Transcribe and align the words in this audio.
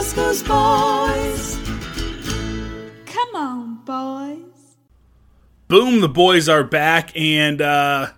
Ooh, 0.00 0.02
Bosco's 0.02 0.42
boys. 0.42 1.58
Come 3.04 3.34
on, 3.34 3.74
boys. 3.84 4.76
Boom, 5.68 6.00
the 6.00 6.08
boys 6.08 6.48
are 6.48 6.64
back, 6.64 7.14
and 7.14 7.60
uh, 7.60 8.08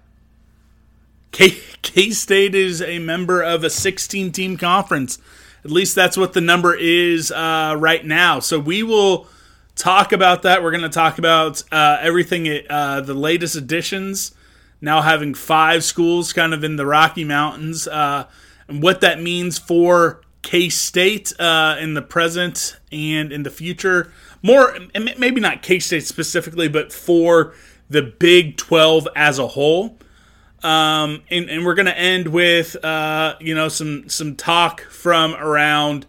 K 1.32 1.50
State 2.10 2.54
is 2.54 2.80
a 2.80 3.00
member 3.00 3.42
of 3.42 3.64
a 3.64 3.70
16 3.70 4.30
team 4.30 4.56
conference. 4.56 5.18
At 5.64 5.72
least 5.72 5.96
that's 5.96 6.16
what 6.16 6.34
the 6.34 6.40
number 6.40 6.72
is 6.72 7.32
uh, 7.32 7.74
right 7.76 8.06
now. 8.06 8.38
So 8.38 8.60
we 8.60 8.84
will 8.84 9.26
talk 9.74 10.12
about 10.12 10.42
that. 10.42 10.62
We're 10.62 10.70
going 10.70 10.82
to 10.82 10.88
talk 10.88 11.18
about 11.18 11.64
uh, 11.72 11.98
everything, 12.00 12.60
uh, 12.70 13.00
the 13.00 13.14
latest 13.14 13.56
additions, 13.56 14.36
now 14.80 15.00
having 15.00 15.34
five 15.34 15.82
schools 15.82 16.32
kind 16.32 16.54
of 16.54 16.62
in 16.62 16.76
the 16.76 16.86
Rocky 16.86 17.24
Mountains, 17.24 17.88
uh, 17.88 18.28
and 18.68 18.80
what 18.84 19.00
that 19.00 19.20
means 19.20 19.58
for 19.58 20.22
K 20.42 20.68
State 20.68 21.32
uh, 21.38 21.76
in 21.80 21.94
the 21.94 22.02
present 22.02 22.78
and 22.90 23.32
in 23.32 23.42
the 23.42 23.50
future. 23.50 24.12
More, 24.42 24.76
maybe 25.18 25.40
not 25.40 25.62
K 25.62 25.78
State 25.78 26.04
specifically, 26.04 26.68
but 26.68 26.92
for 26.92 27.54
the 27.88 28.02
Big 28.02 28.56
12 28.56 29.08
as 29.14 29.38
a 29.38 29.46
whole. 29.48 29.96
Um, 30.62 31.22
and, 31.30 31.48
and 31.50 31.64
we're 31.64 31.74
going 31.74 31.86
to 31.86 31.98
end 31.98 32.28
with 32.28 32.82
uh, 32.84 33.36
you 33.40 33.54
know 33.54 33.68
some 33.68 34.08
some 34.08 34.36
talk 34.36 34.82
from 34.82 35.34
around 35.34 36.06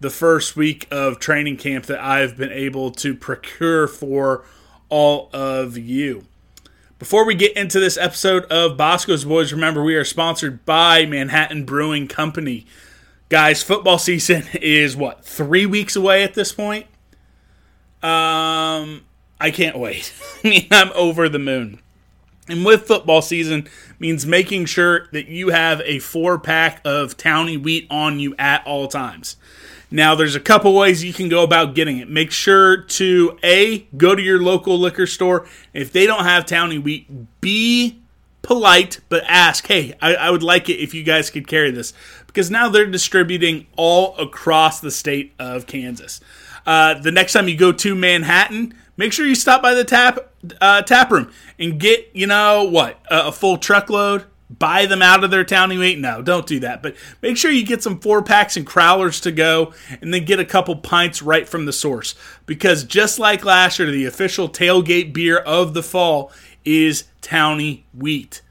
the 0.00 0.10
first 0.10 0.56
week 0.56 0.86
of 0.90 1.18
training 1.18 1.56
camp 1.56 1.86
that 1.86 1.98
I've 2.00 2.36
been 2.36 2.52
able 2.52 2.90
to 2.92 3.14
procure 3.14 3.86
for 3.86 4.44
all 4.90 5.30
of 5.32 5.78
you. 5.78 6.24
Before 6.98 7.24
we 7.24 7.34
get 7.34 7.56
into 7.56 7.80
this 7.80 7.96
episode 7.96 8.44
of 8.44 8.76
Bosco's 8.76 9.24
Boys, 9.24 9.52
remember 9.52 9.82
we 9.82 9.94
are 9.94 10.04
sponsored 10.04 10.64
by 10.66 11.06
Manhattan 11.06 11.64
Brewing 11.64 12.06
Company. 12.06 12.66
Guys, 13.34 13.64
football 13.64 13.98
season 13.98 14.44
is 14.62 14.96
what 14.96 15.24
three 15.24 15.66
weeks 15.66 15.96
away 15.96 16.22
at 16.22 16.34
this 16.34 16.52
point. 16.52 16.86
Um, 18.00 19.02
I 19.40 19.50
can't 19.52 19.76
wait. 19.76 20.14
I 20.44 20.48
mean, 20.48 20.68
I'm 20.70 20.92
over 20.94 21.28
the 21.28 21.40
moon. 21.40 21.80
And 22.48 22.64
with 22.64 22.86
football 22.86 23.22
season 23.22 23.66
means 23.98 24.24
making 24.24 24.66
sure 24.66 25.08
that 25.10 25.26
you 25.26 25.48
have 25.48 25.80
a 25.80 25.98
four 25.98 26.38
pack 26.38 26.80
of 26.84 27.16
Towny 27.16 27.56
wheat 27.56 27.88
on 27.90 28.20
you 28.20 28.36
at 28.38 28.64
all 28.68 28.86
times. 28.86 29.36
Now, 29.90 30.14
there's 30.14 30.36
a 30.36 30.40
couple 30.40 30.72
ways 30.72 31.02
you 31.02 31.12
can 31.12 31.28
go 31.28 31.42
about 31.42 31.74
getting 31.74 31.98
it. 31.98 32.08
Make 32.08 32.30
sure 32.30 32.82
to 32.82 33.36
A, 33.42 33.80
go 33.96 34.14
to 34.14 34.22
your 34.22 34.40
local 34.40 34.78
liquor 34.78 35.08
store. 35.08 35.44
If 35.72 35.90
they 35.90 36.06
don't 36.06 36.22
have 36.22 36.46
Towny 36.46 36.78
wheat, 36.78 37.40
be 37.40 38.00
polite, 38.44 39.00
but 39.08 39.24
ask, 39.26 39.66
hey, 39.66 39.94
I, 40.00 40.14
I 40.14 40.30
would 40.30 40.44
like 40.44 40.68
it 40.68 40.80
if 40.80 40.94
you 40.94 41.02
guys 41.02 41.30
could 41.30 41.48
carry 41.48 41.72
this. 41.72 41.92
Because 42.28 42.50
now 42.50 42.68
they're 42.68 42.86
distributing 42.86 43.66
all 43.76 44.16
across 44.18 44.80
the 44.80 44.90
state 44.92 45.34
of 45.38 45.66
Kansas. 45.66 46.20
Uh, 46.66 46.94
the 46.94 47.10
next 47.10 47.32
time 47.32 47.48
you 47.48 47.56
go 47.56 47.72
to 47.72 47.94
Manhattan, 47.94 48.74
make 48.96 49.12
sure 49.12 49.26
you 49.26 49.34
stop 49.34 49.62
by 49.62 49.74
the 49.74 49.84
tap 49.84 50.18
uh, 50.60 50.82
tap 50.82 51.10
room 51.10 51.30
and 51.58 51.80
get 51.80 52.10
you 52.12 52.26
know 52.26 52.64
what 52.64 52.98
a, 53.10 53.28
a 53.28 53.32
full 53.32 53.56
truckload 53.56 54.24
buy 54.50 54.84
them 54.84 55.00
out 55.00 55.24
of 55.24 55.30
their 55.30 55.42
towny 55.42 55.78
wheat 55.78 55.98
no 55.98 56.20
don't 56.20 56.46
do 56.46 56.60
that 56.60 56.82
but 56.82 56.94
make 57.22 57.36
sure 57.36 57.50
you 57.50 57.64
get 57.64 57.82
some 57.82 57.98
four 57.98 58.22
packs 58.22 58.56
and 58.56 58.66
crowlers 58.66 59.22
to 59.22 59.32
go 59.32 59.72
and 60.02 60.12
then 60.12 60.24
get 60.24 60.38
a 60.38 60.44
couple 60.44 60.76
pints 60.76 61.22
right 61.22 61.48
from 61.48 61.64
the 61.64 61.72
source 61.72 62.14
because 62.44 62.84
just 62.84 63.18
like 63.18 63.44
last 63.44 63.78
year 63.78 63.90
the 63.90 64.04
official 64.04 64.48
tailgate 64.48 65.14
beer 65.14 65.38
of 65.38 65.72
the 65.72 65.82
fall 65.82 66.30
is 66.64 67.04
towny 67.20 67.84
wheat 67.92 68.42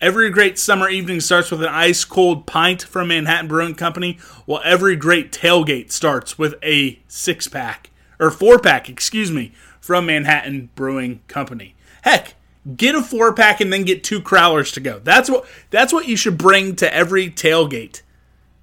Every 0.00 0.30
great 0.30 0.58
summer 0.58 0.88
evening 0.88 1.20
starts 1.20 1.50
with 1.50 1.62
an 1.62 1.68
ice 1.68 2.06
cold 2.06 2.46
pint 2.46 2.80
from 2.80 3.08
Manhattan 3.08 3.48
Brewing 3.48 3.74
Company, 3.74 4.18
while 4.46 4.62
every 4.64 4.96
great 4.96 5.30
tailgate 5.30 5.92
starts 5.92 6.38
with 6.38 6.54
a 6.62 7.00
six 7.06 7.48
pack, 7.48 7.90
or 8.18 8.30
four 8.30 8.58
pack, 8.58 8.88
excuse 8.88 9.30
me, 9.30 9.52
from 9.78 10.06
Manhattan 10.06 10.70
Brewing 10.74 11.20
Company. 11.28 11.74
Heck, 12.00 12.32
get 12.78 12.94
a 12.94 13.02
four 13.02 13.34
pack 13.34 13.60
and 13.60 13.70
then 13.70 13.84
get 13.84 14.02
two 14.02 14.22
crowlers 14.22 14.72
to 14.72 14.80
go. 14.80 15.00
That's 15.00 15.28
what 15.28 15.44
that's 15.68 15.92
what 15.92 16.08
you 16.08 16.16
should 16.16 16.38
bring 16.38 16.76
to 16.76 16.94
every 16.94 17.28
tailgate. 17.28 18.00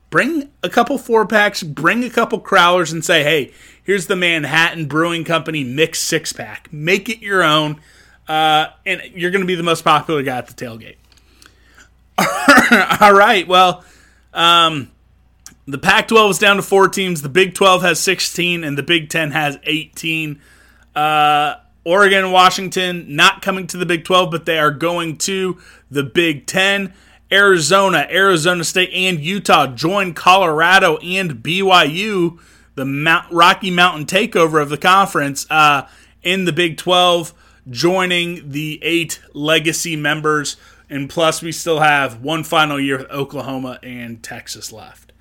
Bring 0.10 0.50
a 0.64 0.70
couple 0.70 0.98
four 0.98 1.28
packs, 1.28 1.62
bring 1.62 2.04
a 2.04 2.10
couple 2.10 2.42
crowlers, 2.42 2.92
and 2.92 3.06
say, 3.06 3.22
"Hey, 3.22 3.54
here's 3.84 4.08
the 4.08 4.16
Manhattan 4.16 4.88
Brewing 4.88 5.24
Company 5.24 5.64
mixed 5.64 6.04
six 6.04 6.34
pack. 6.34 6.68
Make 6.74 7.10
it 7.10 7.20
your 7.20 7.44
own, 7.44 7.80
uh, 8.28 8.68
and 8.86 9.02
you're 9.14 9.32
going 9.32 9.42
to 9.42 9.48
be 9.48 9.56
the 9.56 9.64
most 9.64 9.84
popular 9.84 10.24
guy 10.24 10.38
at 10.38 10.48
the 10.48 10.54
tailgate." 10.54 10.98
All 13.02 13.14
right. 13.14 13.48
Well, 13.48 13.84
um, 14.34 14.92
the 15.68 15.78
Pac 15.78 16.08
12 16.08 16.32
is 16.32 16.40
down 16.40 16.56
to 16.56 16.62
four 16.62 16.88
teams. 16.88 17.22
The 17.22 17.30
Big 17.30 17.54
12 17.54 17.82
has 17.82 18.00
16, 18.00 18.64
and 18.64 18.78
the 18.78 18.84
Big 18.84 19.10
10 19.10 19.32
has 19.32 19.58
18. 19.64 20.42
Uh, 20.96 21.56
Oregon 21.84 22.32
Washington 22.32 23.16
not 23.16 23.42
coming 23.42 23.68
to 23.68 23.78
the 23.78 23.86
Big 23.86 24.04
12, 24.04 24.32
but 24.32 24.46
they 24.46 24.60
are 24.60 24.72
going 24.72 25.18
to 25.20 25.58
the 25.92 26.04
Big 26.04 26.46
10. 26.48 26.94
Arizona, 27.32 28.08
Arizona 28.10 28.64
State, 28.64 28.92
and 28.94 29.20
Utah 29.20 29.68
join 29.68 30.14
Colorado 30.14 30.98
and 30.98 31.44
BYU, 31.44 32.40
the 32.76 32.86
Mount, 32.86 33.32
Rocky 33.32 33.70
Mountain 33.70 34.06
takeover 34.06 34.62
of 34.62 34.70
the 34.70 34.78
conference, 34.78 35.46
uh, 35.50 35.88
in 36.24 36.46
the 36.46 36.54
Big 36.54 36.78
12, 36.78 37.34
joining 37.70 38.52
the 38.52 38.80
eight 38.84 39.20
legacy 39.34 39.96
members 39.96 40.58
and 40.90 41.10
plus, 41.10 41.42
we 41.42 41.52
still 41.52 41.80
have 41.80 42.22
one 42.22 42.44
final 42.44 42.80
year 42.80 42.98
with 42.98 43.12
Oklahoma 43.12 43.80
and 43.84 44.24
Texas 44.24 44.72
left. 44.72 45.12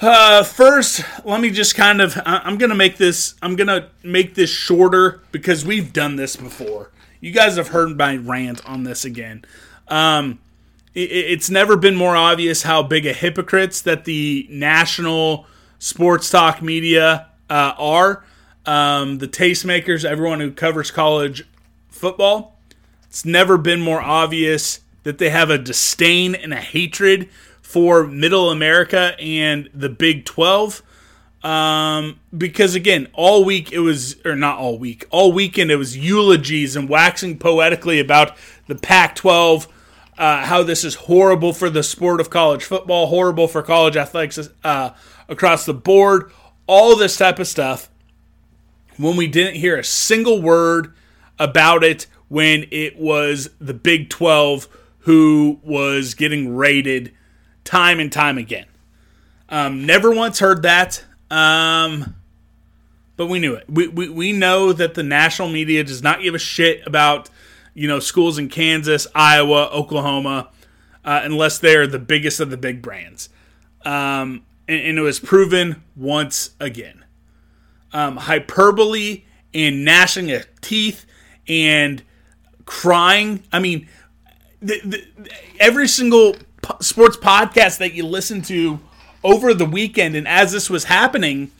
Uh, 0.00 0.42
first, 0.42 1.04
let 1.24 1.40
me 1.40 1.50
just 1.50 1.76
kind 1.76 2.00
of. 2.00 2.20
I'm 2.24 2.58
gonna 2.58 2.74
make 2.74 2.96
this. 2.96 3.34
I'm 3.42 3.56
gonna 3.56 3.90
make 4.02 4.34
this 4.34 4.50
shorter 4.50 5.20
because 5.30 5.64
we've 5.64 5.92
done 5.92 6.16
this 6.16 6.34
before. 6.34 6.90
You 7.20 7.30
guys 7.30 7.56
have 7.56 7.68
heard 7.68 7.96
my 7.96 8.16
rant 8.16 8.66
on 8.66 8.82
this 8.82 9.04
again. 9.04 9.44
Um, 9.86 10.40
it, 10.94 11.10
it's 11.10 11.50
never 11.50 11.76
been 11.76 11.94
more 11.94 12.16
obvious 12.16 12.62
how 12.62 12.82
big 12.82 13.06
a 13.06 13.12
hypocrites 13.12 13.82
that 13.82 14.04
the 14.04 14.46
national 14.50 15.46
sports 15.78 16.30
talk 16.30 16.62
media 16.62 17.28
uh, 17.48 17.74
are. 17.78 18.24
Um, 18.64 19.18
the 19.18 19.28
tastemakers, 19.28 20.04
everyone 20.04 20.40
who 20.40 20.52
covers 20.52 20.90
college 20.90 21.44
football 21.88 22.52
it's 23.12 23.26
never 23.26 23.58
been 23.58 23.82
more 23.82 24.00
obvious 24.00 24.80
that 25.02 25.18
they 25.18 25.28
have 25.28 25.50
a 25.50 25.58
disdain 25.58 26.34
and 26.34 26.54
a 26.54 26.56
hatred 26.56 27.28
for 27.60 28.06
Middle 28.06 28.48
America 28.48 29.14
and 29.20 29.68
the 29.74 29.90
Big 29.90 30.24
12. 30.24 30.82
Um, 31.44 32.20
because 32.34 32.74
again, 32.74 33.08
all 33.12 33.44
week 33.44 33.70
it 33.70 33.80
was, 33.80 34.16
or 34.24 34.34
not 34.34 34.56
all 34.56 34.78
week, 34.78 35.04
all 35.10 35.30
weekend 35.30 35.70
it 35.70 35.76
was 35.76 35.94
eulogies 35.94 36.74
and 36.74 36.88
waxing 36.88 37.36
poetically 37.36 38.00
about 38.00 38.34
the 38.66 38.76
Pac 38.76 39.14
12, 39.16 39.68
uh, 40.16 40.46
how 40.46 40.62
this 40.62 40.82
is 40.82 40.94
horrible 40.94 41.52
for 41.52 41.68
the 41.68 41.82
sport 41.82 42.18
of 42.18 42.30
college 42.30 42.64
football, 42.64 43.08
horrible 43.08 43.46
for 43.46 43.62
college 43.62 43.98
athletics 43.98 44.48
uh, 44.64 44.88
across 45.28 45.66
the 45.66 45.74
board, 45.74 46.32
all 46.66 46.96
this 46.96 47.18
type 47.18 47.38
of 47.38 47.46
stuff. 47.46 47.90
When 48.96 49.16
we 49.16 49.26
didn't 49.26 49.56
hear 49.56 49.78
a 49.78 49.84
single 49.84 50.40
word 50.40 50.92
about 51.38 51.82
it 51.82 52.06
when 52.28 52.66
it 52.70 52.96
was 52.96 53.50
the 53.60 53.74
Big 53.74 54.08
12 54.08 54.68
who 55.00 55.60
was 55.62 56.14
getting 56.14 56.54
raided 56.54 57.12
time 57.64 57.98
and 58.00 58.12
time 58.12 58.38
again. 58.38 58.66
Um, 59.48 59.84
never 59.84 60.10
once 60.10 60.38
heard 60.38 60.62
that, 60.62 61.04
um, 61.30 62.14
but 63.16 63.26
we 63.26 63.38
knew 63.38 63.54
it. 63.54 63.68
We, 63.68 63.88
we, 63.88 64.08
we 64.08 64.32
know 64.32 64.72
that 64.72 64.94
the 64.94 65.02
national 65.02 65.48
media 65.48 65.84
does 65.84 66.02
not 66.02 66.22
give 66.22 66.34
a 66.34 66.38
shit 66.38 66.86
about 66.86 67.28
you 67.74 67.88
know 67.88 68.00
schools 68.00 68.38
in 68.38 68.48
Kansas, 68.48 69.06
Iowa, 69.14 69.68
Oklahoma, 69.72 70.48
uh, 71.04 71.20
unless 71.24 71.58
they're 71.58 71.86
the 71.86 71.98
biggest 71.98 72.40
of 72.40 72.50
the 72.50 72.56
big 72.56 72.80
brands. 72.80 73.28
Um, 73.84 74.44
and, 74.68 74.80
and, 74.80 74.98
it 74.98 75.02
was 75.02 75.18
proven 75.18 75.82
once 75.96 76.52
again. 76.60 77.01
Um, 77.92 78.16
hyperbole 78.16 79.24
and 79.52 79.84
gnashing 79.84 80.30
of 80.30 80.46
teeth 80.60 81.04
and 81.46 82.02
crying. 82.64 83.42
I 83.52 83.58
mean, 83.58 83.88
the, 84.60 84.80
the, 84.84 85.30
every 85.60 85.88
single 85.88 86.36
po- 86.62 86.78
sports 86.80 87.16
podcast 87.16 87.78
that 87.78 87.92
you 87.92 88.06
listen 88.06 88.40
to 88.42 88.80
over 89.22 89.52
the 89.52 89.66
weekend 89.66 90.16
and 90.16 90.26
as 90.26 90.52
this 90.52 90.70
was 90.70 90.84
happening 90.84 91.50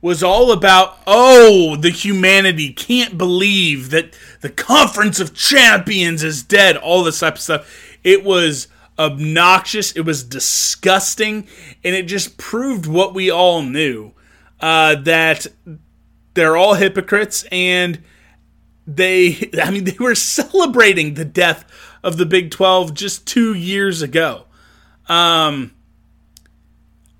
was 0.00 0.22
all 0.22 0.52
about 0.52 0.98
oh 1.06 1.74
the 1.76 1.90
humanity 1.90 2.72
can't 2.72 3.16
believe 3.16 3.90
that 3.90 4.16
the 4.42 4.50
conference 4.50 5.18
of 5.18 5.34
champions 5.34 6.22
is 6.22 6.42
dead 6.42 6.76
all 6.76 7.02
this 7.02 7.20
type 7.20 7.34
of 7.34 7.40
stuff. 7.40 7.98
It 8.04 8.24
was 8.24 8.68
obnoxious. 8.98 9.92
It 9.92 10.02
was 10.02 10.24
disgusting. 10.24 11.46
And 11.84 11.94
it 11.94 12.04
just 12.04 12.36
proved 12.36 12.86
what 12.86 13.14
we 13.14 13.30
all 13.30 13.62
knew 13.62 14.12
uh, 14.60 14.94
that 14.96 15.46
they're 16.34 16.56
all 16.56 16.74
hypocrites 16.74 17.44
and 17.50 18.02
they 18.86 19.50
i 19.62 19.70
mean 19.70 19.84
they 19.84 19.96
were 19.98 20.14
celebrating 20.14 21.14
the 21.14 21.24
death 21.24 21.64
of 22.02 22.16
the 22.16 22.26
big 22.26 22.50
12 22.50 22.94
just 22.94 23.26
two 23.26 23.54
years 23.54 24.02
ago 24.02 24.44
um 25.08 25.72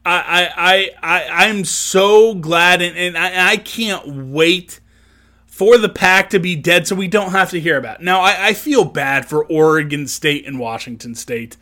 I, 0.09 0.51
I, 0.57 0.91
I, 1.03 1.47
I'm 1.49 1.65
so 1.65 2.35
glad, 2.35 2.81
and, 2.81 2.97
and 2.97 3.19
I, 3.19 3.53
I 3.53 3.57
can't 3.59 4.07
wait 4.07 4.81
for 5.47 5.77
the 5.77 5.89
pack 5.89 6.31
to 6.31 6.39
be 6.39 6.57
dead 6.57 6.87
so 6.87 6.95
we 6.95 7.09
don't 7.09 7.33
have 7.33 7.51
to 7.51 7.61
hear 7.61 7.77
about 7.77 8.01
it. 8.01 8.05
Now, 8.05 8.21
I, 8.21 8.49
I 8.49 8.53
feel 8.55 8.85
bad 8.85 9.27
for 9.27 9.45
Oregon 9.45 10.07
State 10.07 10.47
and 10.47 10.59
Washington 10.59 11.15
State. 11.15 11.57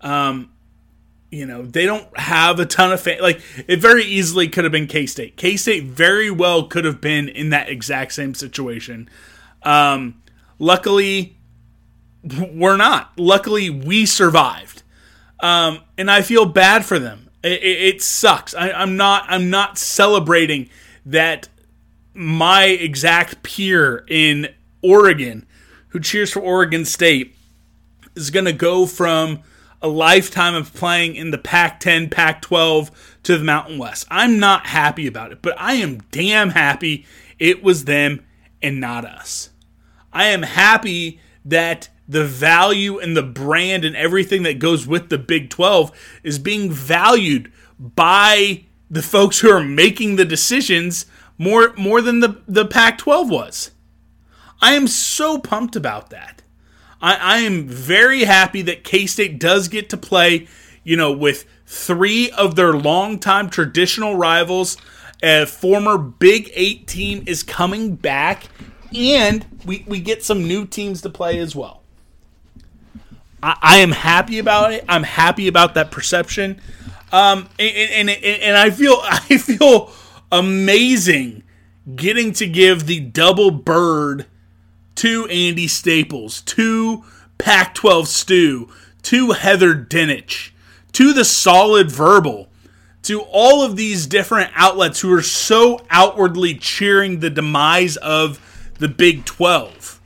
Um, 0.00 0.50
you 1.30 1.44
know, 1.44 1.62
they 1.62 1.84
don't 1.84 2.18
have 2.18 2.58
a 2.58 2.66
ton 2.66 2.92
of 2.92 3.00
fans. 3.00 3.20
Like, 3.20 3.42
it 3.66 3.80
very 3.80 4.04
easily 4.04 4.48
could 4.48 4.64
have 4.64 4.72
been 4.72 4.86
K 4.86 5.06
State. 5.06 5.36
K 5.36 5.56
State 5.56 5.84
very 5.84 6.30
well 6.30 6.64
could 6.64 6.84
have 6.84 7.00
been 7.00 7.28
in 7.28 7.50
that 7.50 7.68
exact 7.68 8.12
same 8.12 8.34
situation. 8.34 9.08
Um, 9.62 10.22
luckily, 10.58 11.36
we're 12.52 12.76
not. 12.76 13.12
Luckily, 13.18 13.68
we 13.68 14.06
survived. 14.06 14.82
Um, 15.40 15.80
and 15.96 16.10
I 16.10 16.22
feel 16.22 16.46
bad 16.46 16.84
for 16.84 16.98
them. 16.98 17.30
It, 17.42 17.62
it 17.62 18.02
sucks. 18.02 18.54
I, 18.54 18.70
I'm 18.70 18.96
not. 18.96 19.24
I'm 19.28 19.50
not 19.50 19.78
celebrating 19.78 20.70
that 21.06 21.48
my 22.14 22.64
exact 22.64 23.42
peer 23.42 24.04
in 24.08 24.48
Oregon, 24.82 25.46
who 25.88 26.00
cheers 26.00 26.32
for 26.32 26.40
Oregon 26.40 26.84
State, 26.84 27.36
is 28.16 28.30
going 28.30 28.46
to 28.46 28.52
go 28.52 28.86
from 28.86 29.40
a 29.80 29.88
lifetime 29.88 30.54
of 30.54 30.74
playing 30.74 31.14
in 31.14 31.30
the 31.30 31.38
Pac 31.38 31.80
10, 31.80 32.10
Pac 32.10 32.42
12 32.42 33.18
to 33.24 33.38
the 33.38 33.44
Mountain 33.44 33.78
West. 33.78 34.06
I'm 34.10 34.38
not 34.38 34.66
happy 34.66 35.06
about 35.06 35.32
it, 35.32 35.42
but 35.42 35.54
I 35.58 35.74
am 35.74 36.00
damn 36.10 36.50
happy 36.50 37.06
it 37.38 37.62
was 37.62 37.84
them 37.84 38.24
and 38.60 38.80
not 38.80 39.04
us. 39.04 39.50
I 40.12 40.26
am 40.26 40.42
happy 40.42 41.20
that 41.44 41.88
the 42.08 42.24
value 42.24 42.98
and 42.98 43.16
the 43.16 43.22
brand 43.22 43.84
and 43.84 43.94
everything 43.94 44.42
that 44.44 44.58
goes 44.58 44.86
with 44.86 45.10
the 45.10 45.18
Big 45.18 45.50
12 45.50 46.20
is 46.22 46.38
being 46.38 46.70
valued 46.70 47.52
by 47.78 48.64
the 48.90 49.02
folks 49.02 49.40
who 49.40 49.50
are 49.50 49.62
making 49.62 50.16
the 50.16 50.24
decisions 50.24 51.06
more 51.36 51.72
more 51.76 52.00
than 52.00 52.20
the, 52.20 52.40
the 52.48 52.64
Pac 52.64 52.98
12 52.98 53.30
was. 53.30 53.70
I 54.60 54.72
am 54.72 54.88
so 54.88 55.38
pumped 55.38 55.76
about 55.76 56.10
that. 56.10 56.42
I, 57.00 57.14
I 57.14 57.38
am 57.38 57.66
very 57.66 58.24
happy 58.24 58.62
that 58.62 58.84
K 58.84 59.06
State 59.06 59.38
does 59.38 59.68
get 59.68 59.90
to 59.90 59.96
play, 59.96 60.48
you 60.84 60.96
know, 60.96 61.12
with 61.12 61.44
three 61.66 62.30
of 62.30 62.56
their 62.56 62.72
longtime 62.72 63.50
traditional 63.50 64.16
rivals. 64.16 64.76
A 65.22 65.46
former 65.46 65.98
Big 65.98 66.50
Eight 66.54 66.86
team 66.86 67.24
is 67.26 67.42
coming 67.42 67.96
back, 67.96 68.44
and 68.94 69.44
we, 69.64 69.84
we 69.86 70.00
get 70.00 70.22
some 70.22 70.46
new 70.46 70.64
teams 70.64 71.02
to 71.02 71.10
play 71.10 71.38
as 71.38 71.56
well. 71.56 71.82
I, 73.42 73.56
I 73.60 73.76
am 73.78 73.92
happy 73.92 74.38
about 74.38 74.72
it. 74.72 74.84
I'm 74.88 75.02
happy 75.02 75.48
about 75.48 75.74
that 75.74 75.90
perception. 75.90 76.60
Um, 77.10 77.48
and, 77.58 78.08
and, 78.08 78.10
and 78.10 78.56
I 78.56 78.70
feel 78.70 78.98
I 79.02 79.38
feel 79.38 79.92
amazing 80.30 81.42
getting 81.94 82.32
to 82.34 82.46
give 82.46 82.86
the 82.86 83.00
double 83.00 83.50
bird 83.50 84.26
to 84.98 85.26
Andy 85.26 85.68
Staples, 85.68 86.42
to 86.42 87.04
Pac-12 87.38 88.06
Stew, 88.06 88.68
to 89.02 89.30
Heather 89.30 89.72
Dinich, 89.72 90.50
to 90.92 91.12
the 91.12 91.24
Solid 91.24 91.88
Verbal, 91.88 92.48
to 93.02 93.20
all 93.20 93.62
of 93.62 93.76
these 93.76 94.08
different 94.08 94.50
outlets 94.56 95.00
who 95.00 95.12
are 95.12 95.22
so 95.22 95.86
outwardly 95.88 96.54
cheering 96.54 97.20
the 97.20 97.30
demise 97.30 97.96
of 97.98 98.40
the 98.80 98.88
Big 98.88 99.24
12. 99.24 100.00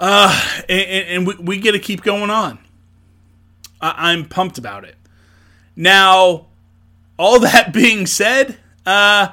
Uh, 0.00 0.60
and, 0.68 1.08
and 1.08 1.26
we, 1.28 1.34
we 1.36 1.58
get 1.58 1.72
to 1.72 1.78
keep 1.78 2.02
going 2.02 2.30
on. 2.30 2.58
I, 3.80 4.10
I'm 4.10 4.24
pumped 4.26 4.58
about 4.58 4.84
it. 4.84 4.96
Now, 5.76 6.46
all 7.16 7.38
that 7.40 7.72
being 7.72 8.06
said, 8.06 8.58
uh, 8.84 9.28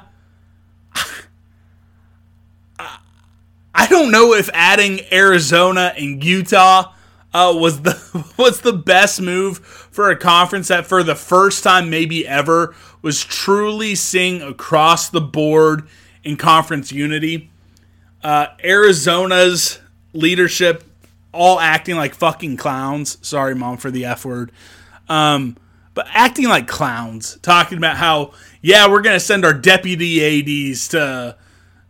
I 3.74 3.86
don't 3.86 4.10
know 4.10 4.34
if 4.34 4.48
adding 4.54 5.00
Arizona 5.12 5.92
and 5.96 6.22
Utah 6.22 6.92
uh, 7.32 7.52
was 7.56 7.82
the 7.82 8.32
was 8.38 8.60
the 8.60 8.72
best 8.72 9.20
move 9.20 9.58
for 9.58 10.10
a 10.10 10.16
conference 10.16 10.68
that 10.68 10.86
for 10.86 11.02
the 11.02 11.16
first 11.16 11.64
time 11.64 11.90
maybe 11.90 12.26
ever 12.26 12.74
was 13.02 13.22
truly 13.22 13.94
seeing 13.94 14.40
across 14.40 15.10
the 15.10 15.20
board 15.20 15.88
in 16.22 16.36
conference 16.36 16.92
unity. 16.92 17.50
Uh, 18.22 18.46
Arizona's 18.62 19.80
leadership 20.14 20.84
all 21.32 21.60
acting 21.60 21.96
like 21.96 22.14
fucking 22.14 22.56
clowns. 22.56 23.18
Sorry, 23.26 23.54
mom, 23.54 23.76
for 23.76 23.90
the 23.90 24.06
F 24.06 24.24
word. 24.24 24.52
Um, 25.08 25.56
but 25.92 26.06
acting 26.10 26.48
like 26.48 26.66
clowns, 26.66 27.38
talking 27.42 27.78
about 27.78 27.96
how, 27.96 28.32
yeah, 28.62 28.88
we're 28.88 29.02
to 29.02 29.20
send 29.20 29.44
our 29.44 29.52
deputy 29.52 30.70
ADs 30.72 30.88
to 30.88 31.36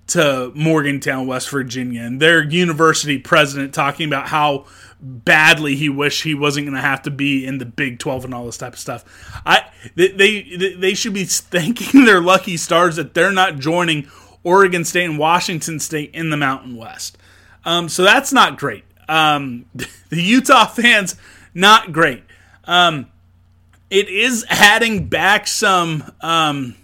to 0.08 0.52
Morgantown, 0.54 1.26
West 1.26 1.50
Virginia, 1.50 2.02
and 2.02 2.20
their 2.20 2.42
university 2.42 3.18
president 3.18 3.72
talking 3.74 4.06
about 4.06 4.28
how 4.28 4.66
badly 5.00 5.76
he 5.76 5.88
wished 5.88 6.22
he 6.22 6.34
wasn't 6.34 6.66
going 6.66 6.74
to 6.74 6.80
have 6.80 7.02
to 7.02 7.10
be 7.10 7.46
in 7.46 7.58
the 7.58 7.64
Big 7.64 7.98
12 7.98 8.26
and 8.26 8.34
all 8.34 8.46
this 8.46 8.56
type 8.56 8.74
of 8.74 8.78
stuff. 8.78 9.04
I 9.44 9.64
they, 9.94 10.08
they 10.08 10.74
they 10.74 10.94
should 10.94 11.14
be 11.14 11.24
thanking 11.24 12.04
their 12.04 12.20
lucky 12.20 12.56
stars 12.56 12.96
that 12.96 13.14
they're 13.14 13.32
not 13.32 13.58
joining 13.58 14.08
Oregon 14.42 14.84
State 14.84 15.04
and 15.04 15.18
Washington 15.18 15.80
State 15.80 16.10
in 16.14 16.30
the 16.30 16.36
Mountain 16.36 16.76
West. 16.76 17.18
Um, 17.64 17.88
so 17.88 18.02
that's 18.02 18.32
not 18.32 18.58
great. 18.58 18.84
Um, 19.08 19.64
the 19.74 20.22
Utah 20.22 20.66
fans, 20.66 21.16
not 21.54 21.92
great. 21.92 22.22
Um, 22.64 23.06
it 23.90 24.08
is 24.08 24.44
adding 24.48 25.08
back 25.08 25.46
some 25.46 26.12
um, 26.20 26.74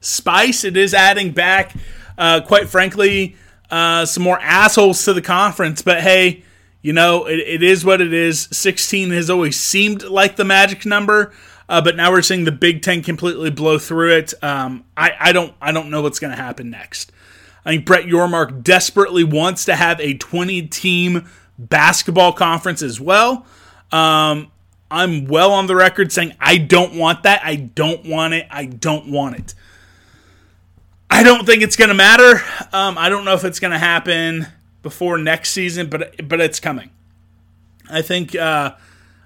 spice. 0.00 0.64
It 0.64 0.76
is 0.76 0.94
adding 0.94 1.32
back, 1.32 1.74
uh, 2.20 2.40
quite 2.42 2.68
frankly, 2.68 3.34
uh, 3.70 4.04
some 4.04 4.22
more 4.22 4.38
assholes 4.40 5.04
to 5.06 5.14
the 5.14 5.22
conference. 5.22 5.82
But 5.82 6.02
hey, 6.02 6.44
you 6.82 6.92
know, 6.92 7.26
it, 7.26 7.38
it 7.40 7.62
is 7.62 7.84
what 7.84 8.00
it 8.00 8.12
is. 8.12 8.48
16 8.52 9.10
has 9.10 9.30
always 9.30 9.58
seemed 9.58 10.04
like 10.04 10.36
the 10.36 10.44
magic 10.44 10.86
number. 10.86 11.32
Uh, 11.68 11.80
but 11.80 11.96
now 11.96 12.10
we're 12.10 12.22
seeing 12.22 12.44
the 12.44 12.52
Big 12.52 12.82
Ten 12.82 13.02
completely 13.02 13.48
blow 13.48 13.78
through 13.78 14.16
it. 14.16 14.34
Um, 14.42 14.84
I, 14.96 15.12
I 15.18 15.32
don't 15.32 15.54
I 15.60 15.72
don't 15.72 15.88
know 15.88 16.02
what's 16.02 16.18
going 16.18 16.36
to 16.36 16.42
happen 16.42 16.68
next. 16.68 17.12
I 17.64 17.70
think 17.70 17.86
Brett 17.86 18.06
Yormark 18.06 18.62
desperately 18.64 19.22
wants 19.22 19.64
to 19.66 19.76
have 19.76 20.00
a 20.00 20.14
20 20.14 20.62
team 20.62 21.28
basketball 21.58 22.32
conference 22.32 22.82
as 22.82 23.00
well. 23.00 23.46
Um, 23.92 24.50
I'm 24.90 25.26
well 25.26 25.52
on 25.52 25.68
the 25.68 25.76
record 25.76 26.10
saying 26.10 26.34
I 26.40 26.58
don't 26.58 26.96
want 26.96 27.22
that. 27.22 27.42
I 27.44 27.54
don't 27.54 28.04
want 28.04 28.34
it. 28.34 28.46
I 28.50 28.64
don't 28.64 29.10
want 29.12 29.36
it. 29.36 29.54
I 31.10 31.22
don't 31.22 31.44
think 31.44 31.62
it's 31.62 31.76
going 31.76 31.88
to 31.88 31.94
matter. 31.94 32.42
Um, 32.72 32.96
I 32.96 33.08
don't 33.08 33.24
know 33.24 33.34
if 33.34 33.44
it's 33.44 33.58
going 33.58 33.72
to 33.72 33.78
happen 33.78 34.46
before 34.82 35.18
next 35.18 35.50
season, 35.50 35.88
but 35.90 36.28
but 36.28 36.40
it's 36.40 36.60
coming. 36.60 36.90
I 37.90 38.02
think 38.02 38.36
uh, 38.36 38.74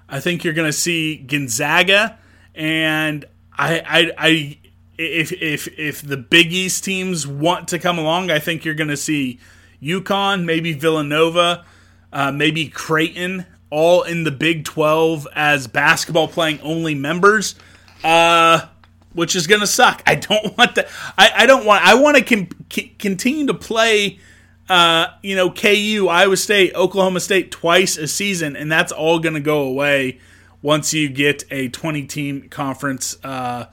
I 0.09 0.19
think 0.19 0.43
you're 0.43 0.53
going 0.53 0.67
to 0.69 0.73
see 0.73 1.17
Gonzaga, 1.17 2.17
and 2.55 3.25
I 3.53 3.79
I, 3.79 4.11
I 4.17 4.57
if 4.97 5.31
if 5.31 5.67
if 5.77 6.01
the 6.01 6.17
Big 6.17 6.51
East 6.51 6.83
teams 6.83 7.27
want 7.27 7.67
to 7.69 7.79
come 7.79 7.99
along, 7.99 8.31
I 8.31 8.39
think 8.39 8.65
you're 8.65 8.75
going 8.75 8.89
to 8.89 8.97
see 8.97 9.39
UConn, 9.81 10.45
maybe 10.45 10.73
Villanova, 10.73 11.65
uh, 12.11 12.31
maybe 12.31 12.67
Creighton, 12.67 13.45
all 13.69 14.03
in 14.03 14.23
the 14.23 14.31
Big 14.31 14.63
12 14.63 15.27
as 15.35 15.67
basketball 15.67 16.27
playing 16.27 16.59
only 16.61 16.95
members, 16.95 17.55
uh, 18.03 18.67
which 19.15 19.35
is 19.35 19.47
going 19.47 19.61
to 19.61 19.67
suck. 19.67 20.03
I 20.05 20.15
don't 20.15 20.55
want 20.57 20.75
that. 20.75 20.87
I, 21.17 21.31
I 21.37 21.45
don't 21.45 21.65
want. 21.65 21.83
I 21.83 21.95
want 21.95 22.17
to 22.17 22.23
con- 22.23 22.89
continue 22.99 23.47
to 23.47 23.53
play. 23.53 24.19
Uh, 24.67 25.07
you 25.21 25.35
know, 25.35 25.51
KU, 25.51 26.07
Iowa 26.09 26.35
State, 26.37 26.73
Oklahoma 26.73 27.19
State 27.19 27.51
twice 27.51 27.97
a 27.97 28.07
season, 28.07 28.55
and 28.55 28.71
that's 28.71 28.91
all 28.91 29.19
going 29.19 29.35
to 29.35 29.39
go 29.39 29.61
away 29.61 30.19
once 30.63 30.91
you 30.91 31.07
get 31.07 31.43
a 31.51 31.69
20 31.69 32.07
team 32.07 32.49
conference 32.49 33.15
uh, 33.23 33.65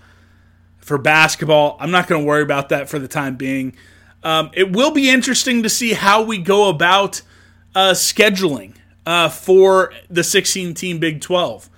for 0.76 0.98
basketball. 0.98 1.78
I'm 1.80 1.90
not 1.90 2.08
going 2.08 2.20
to 2.20 2.26
worry 2.26 2.42
about 2.42 2.68
that 2.68 2.90
for 2.90 2.98
the 2.98 3.08
time 3.08 3.36
being. 3.36 3.74
Um, 4.22 4.50
it 4.52 4.72
will 4.72 4.90
be 4.90 5.08
interesting 5.08 5.62
to 5.62 5.70
see 5.70 5.94
how 5.94 6.22
we 6.22 6.36
go 6.36 6.68
about 6.68 7.22
uh, 7.74 7.92
scheduling 7.92 8.74
uh, 9.06 9.30
for 9.30 9.94
the 10.10 10.22
16 10.22 10.74
team 10.74 10.98
Big 10.98 11.22
12. 11.22 11.70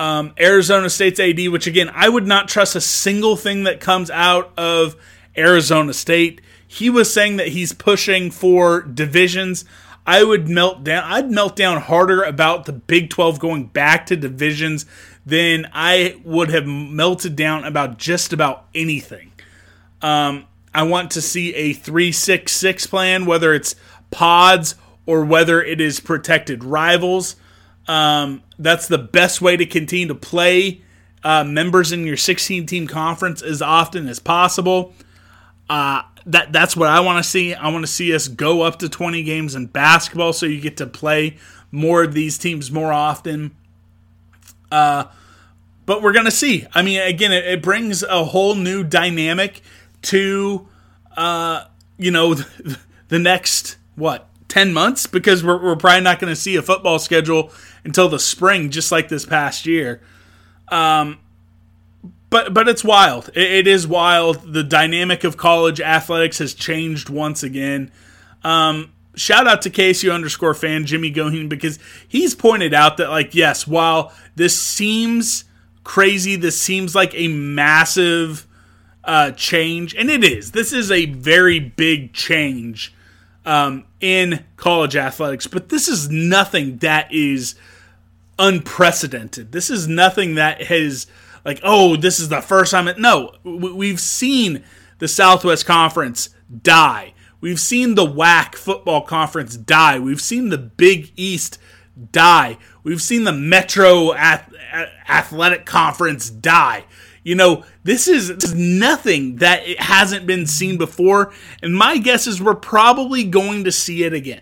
Um, 0.00 0.32
Arizona 0.40 0.88
State's 0.88 1.20
AD, 1.20 1.48
which 1.48 1.66
again, 1.66 1.90
I 1.94 2.08
would 2.08 2.26
not 2.26 2.48
trust 2.48 2.74
a 2.74 2.80
single 2.80 3.36
thing 3.36 3.64
that 3.64 3.80
comes 3.80 4.10
out 4.10 4.50
of 4.56 4.96
Arizona 5.36 5.92
State. 5.92 6.40
He 6.66 6.88
was 6.88 7.12
saying 7.12 7.36
that 7.36 7.48
he's 7.48 7.74
pushing 7.74 8.30
for 8.30 8.80
divisions. 8.80 9.66
I 10.06 10.24
would 10.24 10.48
melt 10.48 10.84
down. 10.84 11.04
I'd 11.04 11.30
melt 11.30 11.54
down 11.54 11.82
harder 11.82 12.22
about 12.22 12.64
the 12.64 12.72
Big 12.72 13.10
12 13.10 13.38
going 13.38 13.66
back 13.66 14.06
to 14.06 14.16
divisions 14.16 14.86
than 15.26 15.68
I 15.70 16.18
would 16.24 16.48
have 16.48 16.66
melted 16.66 17.36
down 17.36 17.64
about 17.64 17.98
just 17.98 18.32
about 18.32 18.64
anything. 18.74 19.32
Um, 20.00 20.46
I 20.72 20.84
want 20.84 21.10
to 21.10 21.20
see 21.20 21.54
a 21.54 21.74
366 21.74 22.86
plan, 22.86 23.26
whether 23.26 23.52
it's 23.52 23.74
pods 24.10 24.76
or 25.04 25.26
whether 25.26 25.62
it 25.62 25.78
is 25.78 26.00
protected 26.00 26.64
rivals. 26.64 27.36
Um, 27.88 28.42
that's 28.58 28.88
the 28.88 28.98
best 28.98 29.40
way 29.40 29.56
to 29.56 29.66
continue 29.66 30.08
to 30.08 30.14
play 30.14 30.82
uh, 31.24 31.44
members 31.44 31.92
in 31.92 32.04
your 32.04 32.16
16 32.16 32.66
team 32.66 32.86
conference 32.86 33.42
as 33.42 33.60
often 33.60 34.08
as 34.08 34.18
possible. 34.18 34.94
Uh, 35.68 36.02
that 36.26 36.52
that's 36.52 36.76
what 36.76 36.88
I 36.88 37.00
want 37.00 37.22
to 37.22 37.28
see. 37.28 37.54
I 37.54 37.68
want 37.68 37.84
to 37.84 37.90
see 37.90 38.14
us 38.14 38.28
go 38.28 38.62
up 38.62 38.78
to 38.80 38.88
20 38.88 39.22
games 39.22 39.54
in 39.54 39.66
basketball, 39.66 40.32
so 40.32 40.46
you 40.46 40.60
get 40.60 40.76
to 40.78 40.86
play 40.86 41.36
more 41.70 42.02
of 42.02 42.12
these 42.14 42.38
teams 42.38 42.70
more 42.70 42.92
often. 42.92 43.52
Uh, 44.70 45.04
but 45.86 46.02
we're 46.02 46.12
gonna 46.12 46.30
see. 46.30 46.66
I 46.74 46.82
mean, 46.82 47.00
again, 47.00 47.32
it, 47.32 47.44
it 47.44 47.62
brings 47.62 48.02
a 48.02 48.24
whole 48.24 48.54
new 48.54 48.84
dynamic 48.84 49.62
to, 50.02 50.68
uh, 51.16 51.64
you 51.98 52.10
know, 52.10 52.34
the, 52.34 52.78
the 53.08 53.18
next 53.18 53.76
what 53.96 54.28
10 54.48 54.72
months 54.72 55.06
because 55.06 55.42
we're, 55.42 55.62
we're 55.62 55.76
probably 55.76 56.02
not 56.02 56.18
going 56.18 56.30
to 56.32 56.40
see 56.40 56.56
a 56.56 56.62
football 56.62 56.98
schedule 56.98 57.52
until 57.84 58.08
the 58.08 58.18
spring, 58.18 58.70
just 58.70 58.92
like 58.92 59.08
this 59.08 59.24
past 59.24 59.66
year. 59.66 60.00
Um, 60.68 61.18
but 62.30 62.54
but 62.54 62.68
it's 62.68 62.84
wild. 62.84 63.28
It, 63.34 63.52
it 63.52 63.66
is 63.66 63.86
wild. 63.86 64.52
The 64.52 64.62
dynamic 64.62 65.24
of 65.24 65.36
college 65.36 65.80
athletics 65.80 66.38
has 66.38 66.54
changed 66.54 67.08
once 67.08 67.42
again. 67.42 67.90
Um, 68.44 68.92
shout 69.14 69.46
out 69.46 69.62
to 69.62 69.70
KSU 69.70 70.14
underscore 70.14 70.54
fan 70.54 70.86
Jimmy 70.86 71.12
Goheen 71.12 71.48
because 71.48 71.78
he's 72.06 72.34
pointed 72.34 72.72
out 72.72 72.96
that 72.96 73.10
like 73.10 73.34
yes, 73.34 73.66
while 73.66 74.12
this 74.36 74.60
seems 74.60 75.44
crazy, 75.82 76.36
this 76.36 76.60
seems 76.60 76.94
like 76.94 77.12
a 77.14 77.28
massive 77.28 78.46
uh, 79.02 79.32
change, 79.32 79.94
and 79.94 80.10
it 80.10 80.22
is. 80.22 80.52
This 80.52 80.72
is 80.72 80.90
a 80.90 81.06
very 81.06 81.58
big 81.58 82.12
change 82.12 82.94
um, 83.44 83.84
in 84.00 84.44
college 84.56 84.96
athletics, 84.96 85.46
but 85.46 85.68
this 85.68 85.88
is 85.88 86.08
nothing 86.08 86.78
that 86.78 87.12
is 87.12 87.54
unprecedented. 88.38 89.52
This 89.52 89.68
is 89.70 89.86
nothing 89.86 90.36
that 90.36 90.62
has 90.62 91.06
like, 91.44 91.60
oh, 91.62 91.96
this 91.96 92.18
is 92.18 92.28
the 92.28 92.40
first 92.40 92.70
time. 92.72 92.88
No, 92.98 93.32
we've 93.44 94.00
seen 94.00 94.64
the 94.98 95.08
Southwest 95.08 95.66
Conference 95.66 96.30
die. 96.62 97.14
We've 97.40 97.60
seen 97.60 97.94
the 97.94 98.06
WAC 98.06 98.54
football 98.54 99.02
conference 99.02 99.56
die. 99.56 99.98
We've 99.98 100.20
seen 100.20 100.50
the 100.50 100.58
Big 100.58 101.12
East 101.16 101.58
die. 102.12 102.58
We've 102.82 103.00
seen 103.00 103.24
the 103.24 103.32
Metro 103.32 104.14
Athletic 104.14 105.64
Conference 105.64 106.28
die. 106.28 106.84
You 107.22 107.34
know, 107.34 107.64
this 107.84 108.08
is, 108.08 108.28
this 108.28 108.44
is 108.44 108.54
nothing 108.54 109.36
that 109.36 109.66
it 109.66 109.80
hasn't 109.80 110.26
been 110.26 110.46
seen 110.46 110.78
before, 110.78 111.32
and 111.62 111.74
my 111.74 111.98
guess 111.98 112.26
is 112.26 112.40
we're 112.40 112.54
probably 112.54 113.24
going 113.24 113.64
to 113.64 113.72
see 113.72 114.04
it 114.04 114.14
again. 114.14 114.40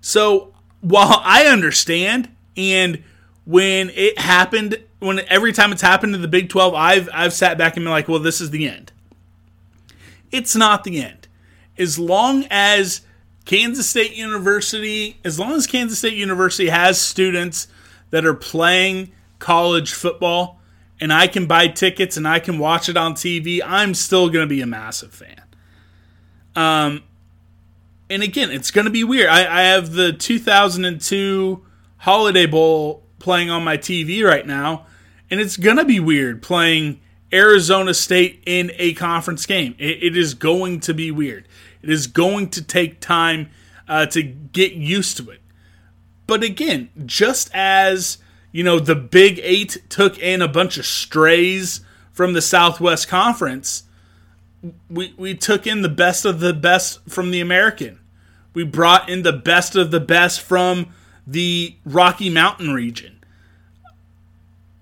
So, 0.00 0.52
while 0.80 1.20
I 1.24 1.46
understand, 1.46 2.28
and 2.56 3.02
when 3.44 3.90
it 3.90 4.18
happened, 4.18 4.82
when 4.98 5.20
every 5.28 5.52
time 5.52 5.72
it's 5.72 5.82
happened 5.82 6.12
to 6.12 6.18
the 6.18 6.28
Big 6.28 6.48
12, 6.48 6.74
I've 6.74 7.08
I've 7.12 7.32
sat 7.32 7.58
back 7.58 7.76
and 7.76 7.84
been 7.84 7.90
like, 7.90 8.08
well, 8.08 8.18
this 8.18 8.40
is 8.40 8.50
the 8.50 8.68
end. 8.68 8.92
It's 10.30 10.54
not 10.54 10.84
the 10.84 11.02
end. 11.02 11.28
As 11.76 11.98
long 11.98 12.46
as 12.50 13.00
Kansas 13.44 13.88
State 13.88 14.14
University, 14.14 15.18
as 15.24 15.38
long 15.38 15.52
as 15.52 15.66
Kansas 15.66 15.98
State 15.98 16.14
University 16.14 16.68
has 16.68 17.00
students 17.00 17.66
that 18.10 18.24
are 18.24 18.34
playing 18.34 19.12
college 19.38 19.92
football, 19.92 20.59
and 21.00 21.12
I 21.12 21.26
can 21.26 21.46
buy 21.46 21.68
tickets 21.68 22.16
and 22.16 22.28
I 22.28 22.38
can 22.38 22.58
watch 22.58 22.88
it 22.88 22.96
on 22.96 23.14
TV, 23.14 23.60
I'm 23.64 23.94
still 23.94 24.28
going 24.28 24.46
to 24.46 24.54
be 24.54 24.60
a 24.60 24.66
massive 24.66 25.12
fan. 25.12 25.42
Um, 26.54 27.02
and 28.08 28.22
again, 28.22 28.50
it's 28.50 28.70
going 28.70 28.84
to 28.84 28.90
be 28.90 29.04
weird. 29.04 29.28
I, 29.28 29.60
I 29.60 29.62
have 29.62 29.92
the 29.92 30.12
2002 30.12 31.64
Holiday 31.98 32.46
Bowl 32.46 33.04
playing 33.18 33.50
on 33.50 33.64
my 33.64 33.76
TV 33.76 34.24
right 34.24 34.46
now, 34.46 34.86
and 35.30 35.40
it's 35.40 35.56
going 35.56 35.76
to 35.76 35.84
be 35.84 36.00
weird 36.00 36.42
playing 36.42 37.00
Arizona 37.32 37.94
State 37.94 38.42
in 38.44 38.72
a 38.76 38.94
conference 38.94 39.46
game. 39.46 39.74
It, 39.78 40.02
it 40.02 40.16
is 40.16 40.34
going 40.34 40.80
to 40.80 40.94
be 40.94 41.10
weird. 41.10 41.46
It 41.82 41.90
is 41.90 42.06
going 42.06 42.50
to 42.50 42.62
take 42.62 43.00
time 43.00 43.50
uh, 43.88 44.06
to 44.06 44.22
get 44.22 44.72
used 44.72 45.16
to 45.18 45.30
it. 45.30 45.40
But 46.26 46.42
again, 46.42 46.90
just 47.06 47.50
as 47.54 48.18
you 48.52 48.64
know, 48.64 48.78
the 48.78 48.94
Big 48.94 49.40
Eight 49.42 49.78
took 49.88 50.18
in 50.18 50.42
a 50.42 50.48
bunch 50.48 50.78
of 50.78 50.86
strays 50.86 51.80
from 52.12 52.32
the 52.32 52.42
Southwest 52.42 53.08
Conference. 53.08 53.84
We, 54.90 55.14
we 55.16 55.34
took 55.34 55.66
in 55.66 55.82
the 55.82 55.88
best 55.88 56.24
of 56.24 56.40
the 56.40 56.52
best 56.52 57.08
from 57.08 57.30
the 57.30 57.40
American. 57.40 57.98
We 58.52 58.64
brought 58.64 59.08
in 59.08 59.22
the 59.22 59.32
best 59.32 59.76
of 59.76 59.90
the 59.90 60.00
best 60.00 60.40
from 60.40 60.92
the 61.26 61.76
Rocky 61.84 62.28
Mountain 62.28 62.72
region. 62.72 63.24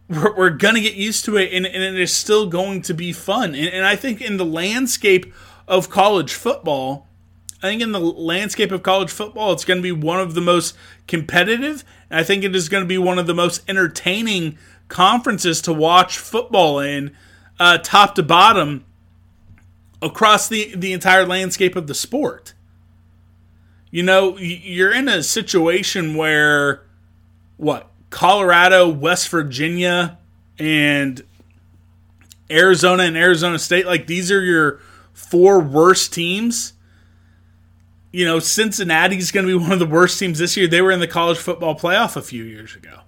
We're, 0.08 0.34
we're 0.34 0.50
going 0.50 0.74
to 0.74 0.80
get 0.80 0.94
used 0.94 1.26
to 1.26 1.36
it, 1.36 1.52
and, 1.52 1.66
and 1.66 1.82
it 1.82 2.00
is 2.00 2.14
still 2.14 2.46
going 2.46 2.80
to 2.82 2.94
be 2.94 3.12
fun. 3.12 3.54
And, 3.54 3.68
and 3.68 3.84
I 3.84 3.96
think 3.96 4.22
in 4.22 4.38
the 4.38 4.44
landscape 4.44 5.32
of 5.66 5.90
college 5.90 6.32
football, 6.32 7.07
I 7.62 7.68
think 7.68 7.82
in 7.82 7.92
the 7.92 8.00
landscape 8.00 8.70
of 8.70 8.82
college 8.82 9.10
football, 9.10 9.52
it's 9.52 9.64
going 9.64 9.78
to 9.78 9.82
be 9.82 9.92
one 9.92 10.20
of 10.20 10.34
the 10.34 10.40
most 10.40 10.76
competitive. 11.08 11.84
And 12.08 12.20
I 12.20 12.22
think 12.22 12.44
it 12.44 12.54
is 12.54 12.68
going 12.68 12.84
to 12.84 12.88
be 12.88 12.98
one 12.98 13.18
of 13.18 13.26
the 13.26 13.34
most 13.34 13.68
entertaining 13.68 14.58
conferences 14.86 15.60
to 15.62 15.72
watch 15.72 16.18
football 16.18 16.78
in, 16.78 17.16
uh, 17.58 17.78
top 17.78 18.14
to 18.14 18.22
bottom, 18.22 18.84
across 20.00 20.48
the, 20.48 20.72
the 20.76 20.92
entire 20.92 21.26
landscape 21.26 21.74
of 21.74 21.88
the 21.88 21.94
sport. 21.94 22.54
You 23.90 24.04
know, 24.04 24.38
you're 24.38 24.92
in 24.92 25.08
a 25.08 25.22
situation 25.22 26.14
where, 26.14 26.82
what, 27.56 27.90
Colorado, 28.10 28.88
West 28.88 29.28
Virginia, 29.30 30.18
and 30.58 31.22
Arizona 32.50 33.02
and 33.04 33.16
Arizona 33.16 33.58
State, 33.58 33.86
like 33.86 34.06
these 34.06 34.30
are 34.30 34.42
your 34.42 34.80
four 35.12 35.58
worst 35.58 36.12
teams 36.12 36.74
you 38.12 38.24
know, 38.24 38.38
Cincinnati's 38.38 39.30
going 39.30 39.46
to 39.46 39.58
be 39.58 39.62
one 39.62 39.72
of 39.72 39.78
the 39.78 39.86
worst 39.86 40.18
teams 40.18 40.38
this 40.38 40.56
year. 40.56 40.66
They 40.66 40.80
were 40.80 40.90
in 40.90 41.00
the 41.00 41.06
college 41.06 41.38
football 41.38 41.74
playoff 41.74 42.16
a 42.16 42.22
few 42.22 42.44
years 42.44 42.74
ago. 42.74 43.00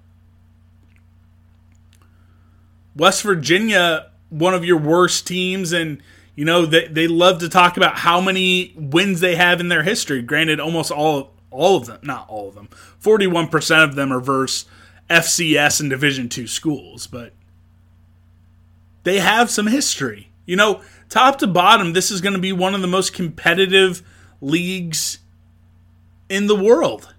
West 2.94 3.22
Virginia, 3.22 4.10
one 4.28 4.52
of 4.52 4.64
your 4.64 4.78
worst 4.78 5.26
teams, 5.26 5.72
and 5.72 6.02
you 6.34 6.44
know 6.44 6.66
they, 6.66 6.86
they 6.88 7.08
love 7.08 7.38
to 7.40 7.48
talk 7.48 7.76
about 7.76 7.98
how 7.98 8.20
many 8.20 8.74
wins 8.76 9.20
they 9.20 9.36
have 9.36 9.60
in 9.60 9.68
their 9.68 9.82
history. 9.82 10.20
Granted, 10.22 10.60
almost 10.60 10.90
all 10.90 11.32
all 11.50 11.76
of 11.76 11.86
them, 11.86 12.00
not 12.02 12.28
all 12.28 12.48
of 12.48 12.54
them, 12.54 12.68
forty 12.98 13.26
one 13.26 13.48
percent 13.48 13.82
of 13.82 13.94
them 13.94 14.12
are 14.12 14.20
versus 14.20 14.66
FCS 15.08 15.80
and 15.80 15.88
Division 15.88 16.28
two 16.28 16.46
schools, 16.46 17.06
but 17.06 17.32
they 19.04 19.20
have 19.20 19.50
some 19.50 19.68
history. 19.68 20.30
You 20.44 20.56
know, 20.56 20.82
top 21.08 21.38
to 21.38 21.46
bottom, 21.46 21.92
this 21.92 22.10
is 22.10 22.20
going 22.20 22.32
to 22.32 22.40
be 22.40 22.52
one 22.52 22.74
of 22.74 22.80
the 22.80 22.88
most 22.88 23.14
competitive 23.14 24.02
leagues 24.40 25.18
in 26.28 26.46
the 26.46 26.56
world. 26.56 27.14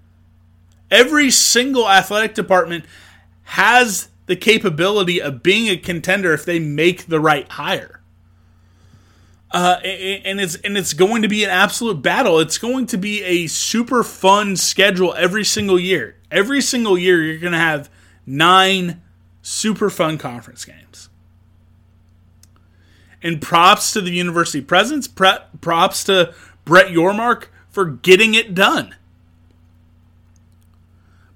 Every 0.90 1.32
single 1.32 1.90
athletic 1.90 2.34
department 2.34 2.86
has 3.44 4.10
the 4.26 4.36
capability 4.36 5.22
of 5.22 5.44
being 5.44 5.68
a 5.68 5.78
contender 5.78 6.34
if 6.34 6.46
they 6.46 6.60
make 6.60 7.08
the 7.08 7.20
right 7.20 7.48
hire. 7.50 8.02
Uh, 9.52 9.80
and 9.84 10.40
it's 10.40 10.56
and 10.56 10.78
it's 10.78 10.94
going 10.94 11.22
to 11.24 11.28
be 11.28 11.44
an 11.44 11.50
absolute 11.50 12.02
battle. 12.02 12.40
It's 12.40 12.58
going 12.58 12.86
to 12.88 12.98
be 12.98 13.22
a 13.24 13.48
super 13.48 14.02
fun 14.02 14.56
schedule 14.56 15.14
every 15.16 15.44
single 15.44 15.78
year. 15.78 16.16
Every 16.32 16.62
single 16.62 16.98
year, 16.98 17.22
you're 17.22 17.40
going 17.40 17.52
to 17.52 17.60
have 17.60 17.90
nine 18.26 19.02
super 19.42 19.90
fun 19.90 20.18
conference 20.18 20.64
games. 20.64 21.10
And 23.22 23.42
props 23.42 23.92
to 23.94 24.02
the 24.02 24.12
university 24.12 24.62
presidents. 24.62 25.08
Props 25.08 26.06
to 26.06 26.34
Brett 26.66 26.88
Yormark 26.88 27.48
for 27.70 27.86
getting 27.86 28.34
it 28.34 28.54
done. 28.54 28.96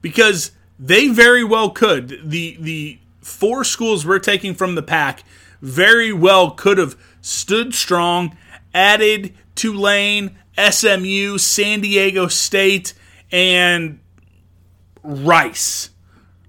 Because 0.01 0.51
they 0.77 1.07
very 1.07 1.43
well 1.43 1.69
could. 1.69 2.19
The 2.23 2.57
the 2.59 2.99
four 3.21 3.63
schools 3.63 4.05
we're 4.05 4.19
taking 4.19 4.53
from 4.53 4.75
the 4.75 4.83
pack 4.83 5.23
very 5.61 6.13
well 6.13 6.51
could 6.51 6.77
have 6.77 6.95
stood 7.21 7.73
strong, 7.73 8.37
added 8.73 9.33
Tulane, 9.55 10.37
SMU, 10.57 11.37
San 11.39 11.81
Diego 11.81 12.27
State, 12.27 12.93
and 13.31 13.99
Rice. 15.03 15.89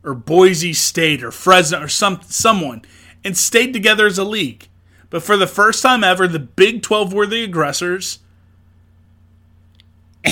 or 0.05 0.15
Boise 0.15 0.73
State 0.73 1.23
or 1.23 1.31
Fresno 1.31 1.83
or 1.83 1.89
some 1.89 2.21
someone 2.29 2.83
and 3.25 3.37
stayed 3.37 3.73
together 3.73 4.07
as 4.07 4.19
a 4.19 4.25
league. 4.25 4.69
But 5.11 5.23
for 5.23 5.37
the 5.37 5.47
first 5.47 5.83
time 5.83 6.05
ever, 6.05 6.29
the 6.29 6.39
Big 6.39 6.83
12 6.83 7.13
were 7.13 7.27
the 7.27 7.43
aggressors. 7.43 8.21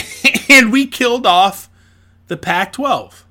and 0.48 0.72
we 0.72 0.86
killed 0.86 1.26
off 1.26 1.68
the 2.28 2.36
Pac 2.36 2.72
12. 2.72 3.24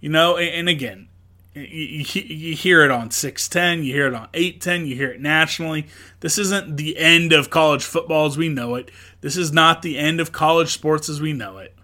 You 0.00 0.08
know, 0.08 0.36
and 0.36 0.68
again, 0.68 1.08
you, 1.54 2.54
hear 2.54 2.84
it 2.84 2.90
on 2.90 3.10
610, 3.10 3.84
you 3.84 3.92
hear 3.92 4.06
it 4.08 4.14
on 4.14 4.28
810, 4.34 4.86
you 4.86 4.96
hear 4.96 5.10
it 5.10 5.20
nationally. 5.20 5.86
This 6.20 6.38
isn't 6.38 6.76
the 6.76 6.96
end 6.96 7.32
of 7.32 7.50
college 7.50 7.84
football 7.84 8.26
as 8.26 8.38
we 8.38 8.48
know 8.48 8.74
it. 8.74 8.90
This 9.20 9.36
is 9.36 9.52
not 9.52 9.82
the 9.82 9.98
end 9.98 10.20
of 10.20 10.32
college 10.32 10.72
sports 10.72 11.08
as 11.08 11.20
we 11.20 11.32
know 11.32 11.58
it. 11.58 11.74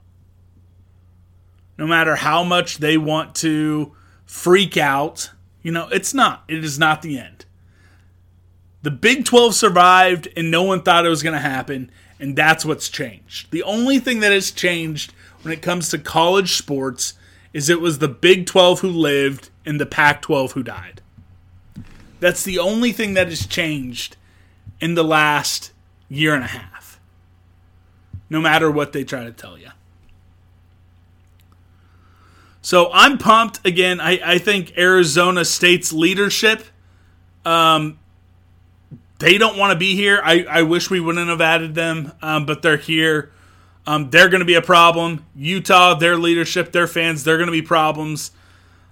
No 1.77 1.87
matter 1.87 2.17
how 2.17 2.43
much 2.43 2.79
they 2.79 2.97
want 2.97 3.35
to 3.37 3.95
freak 4.25 4.77
out, 4.77 5.31
you 5.63 5.71
know, 5.71 5.89
it's 5.89 6.15
not. 6.15 6.45
It 6.49 6.65
is 6.65 6.79
not 6.79 7.03
the 7.03 7.19
end. 7.19 7.45
The 8.89 8.95
Big 8.95 9.27
12 9.27 9.55
survived 9.55 10.29
and 10.35 10.51
no 10.51 10.63
one 10.63 10.81
thought 10.81 11.05
it 11.05 11.11
was 11.11 11.23
going 11.23 11.35
to 11.35 11.47
happen, 11.47 11.91
and 12.19 12.35
that's 12.35 12.65
what's 12.65 12.89
changed. 12.89 13.51
The 13.51 13.63
only 13.63 13.99
thing 13.99 14.21
that 14.21 14.33
has 14.33 14.51
changed 14.51 15.13
when 15.43 15.53
it 15.53 15.61
comes 15.61 15.91
to 15.91 15.99
college 15.99 16.55
sports 16.55 17.13
is 17.53 17.69
it 17.69 17.83
was 17.83 17.99
the 17.99 18.09
Big 18.09 18.47
12 18.47 18.81
who 18.81 18.89
lived 18.89 19.51
and 19.67 19.79
the 19.79 19.85
Pac 19.85 20.23
12 20.23 20.53
who 20.53 20.63
died. 20.63 21.03
That's 22.19 22.43
the 22.43 22.59
only 22.59 22.93
thing 22.93 23.13
that 23.13 23.29
has 23.29 23.47
changed 23.47 24.17
in 24.81 24.95
the 24.95 25.05
last 25.05 25.71
year 26.09 26.35
and 26.35 26.45
a 26.45 26.47
half. 26.47 26.99
No 28.31 28.41
matter 28.41 28.71
what 28.71 28.95
they 28.95 29.05
try 29.05 29.23
to 29.23 29.33
tell 29.33 29.59
you. 29.59 29.69
So 32.63 32.91
I'm 32.95 33.19
pumped. 33.19 33.67
Again, 33.67 34.01
I, 34.01 34.19
I 34.25 34.39
think 34.39 34.79
Arizona 34.79 35.45
State's 35.45 35.93
leadership, 35.93 36.65
um, 37.45 37.99
they 39.19 39.39
don't 39.39 39.57
want 39.57 39.73
to 39.73 39.79
be 39.79 39.95
here. 39.95 40.21
I, 40.23 40.45
I 40.49 40.63
wish 40.63 40.91
we 40.91 41.01
wouldn't 41.01 41.29
have 41.29 41.41
added 41.41 41.75
them, 41.75 42.13
um, 42.23 42.47
but 42.47 42.63
they're 42.63 42.77
here. 42.77 43.33
Um, 43.87 44.11
they're 44.11 44.29
going 44.29 44.41
to 44.41 44.47
be 44.47 44.55
a 44.55 44.63
problem. 44.63 45.25
Utah, 45.35 45.95
their 45.95 46.17
leadership, 46.17 46.73
their 46.73 46.87
fans, 46.87 47.25
they're 47.25 47.39
going 47.39 47.49
to 47.49 47.53
be 47.53 47.63
problems. 47.63 48.33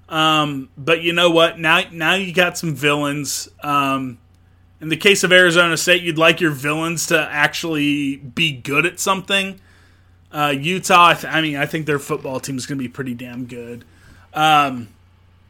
Um, 0.08 0.70
but 0.76 1.02
you 1.02 1.12
know 1.12 1.30
what? 1.30 1.58
Now, 1.58 1.82
now 1.92 2.14
you 2.14 2.32
got 2.32 2.56
some 2.56 2.74
villains. 2.74 3.48
Um, 3.62 4.18
in 4.80 4.88
the 4.88 4.96
case 4.96 5.22
of 5.24 5.32
Arizona 5.32 5.76
State, 5.76 6.02
you'd 6.02 6.18
like 6.18 6.40
your 6.40 6.50
villains 6.50 7.06
to 7.06 7.20
actually 7.30 8.16
be 8.16 8.52
good 8.52 8.86
at 8.86 8.98
something. 9.00 9.60
Uh, 10.32 10.54
Utah, 10.58 11.08
I, 11.08 11.14
th- 11.14 11.32
I, 11.32 11.40
mean, 11.40 11.56
I 11.56 11.66
think 11.66 11.86
their 11.86 11.98
football 11.98 12.40
team 12.40 12.56
is 12.56 12.66
going 12.66 12.78
to 12.78 12.82
be 12.82 12.88
pretty 12.88 13.14
damn 13.14 13.46
good. 13.46 13.84
Um, 14.34 14.88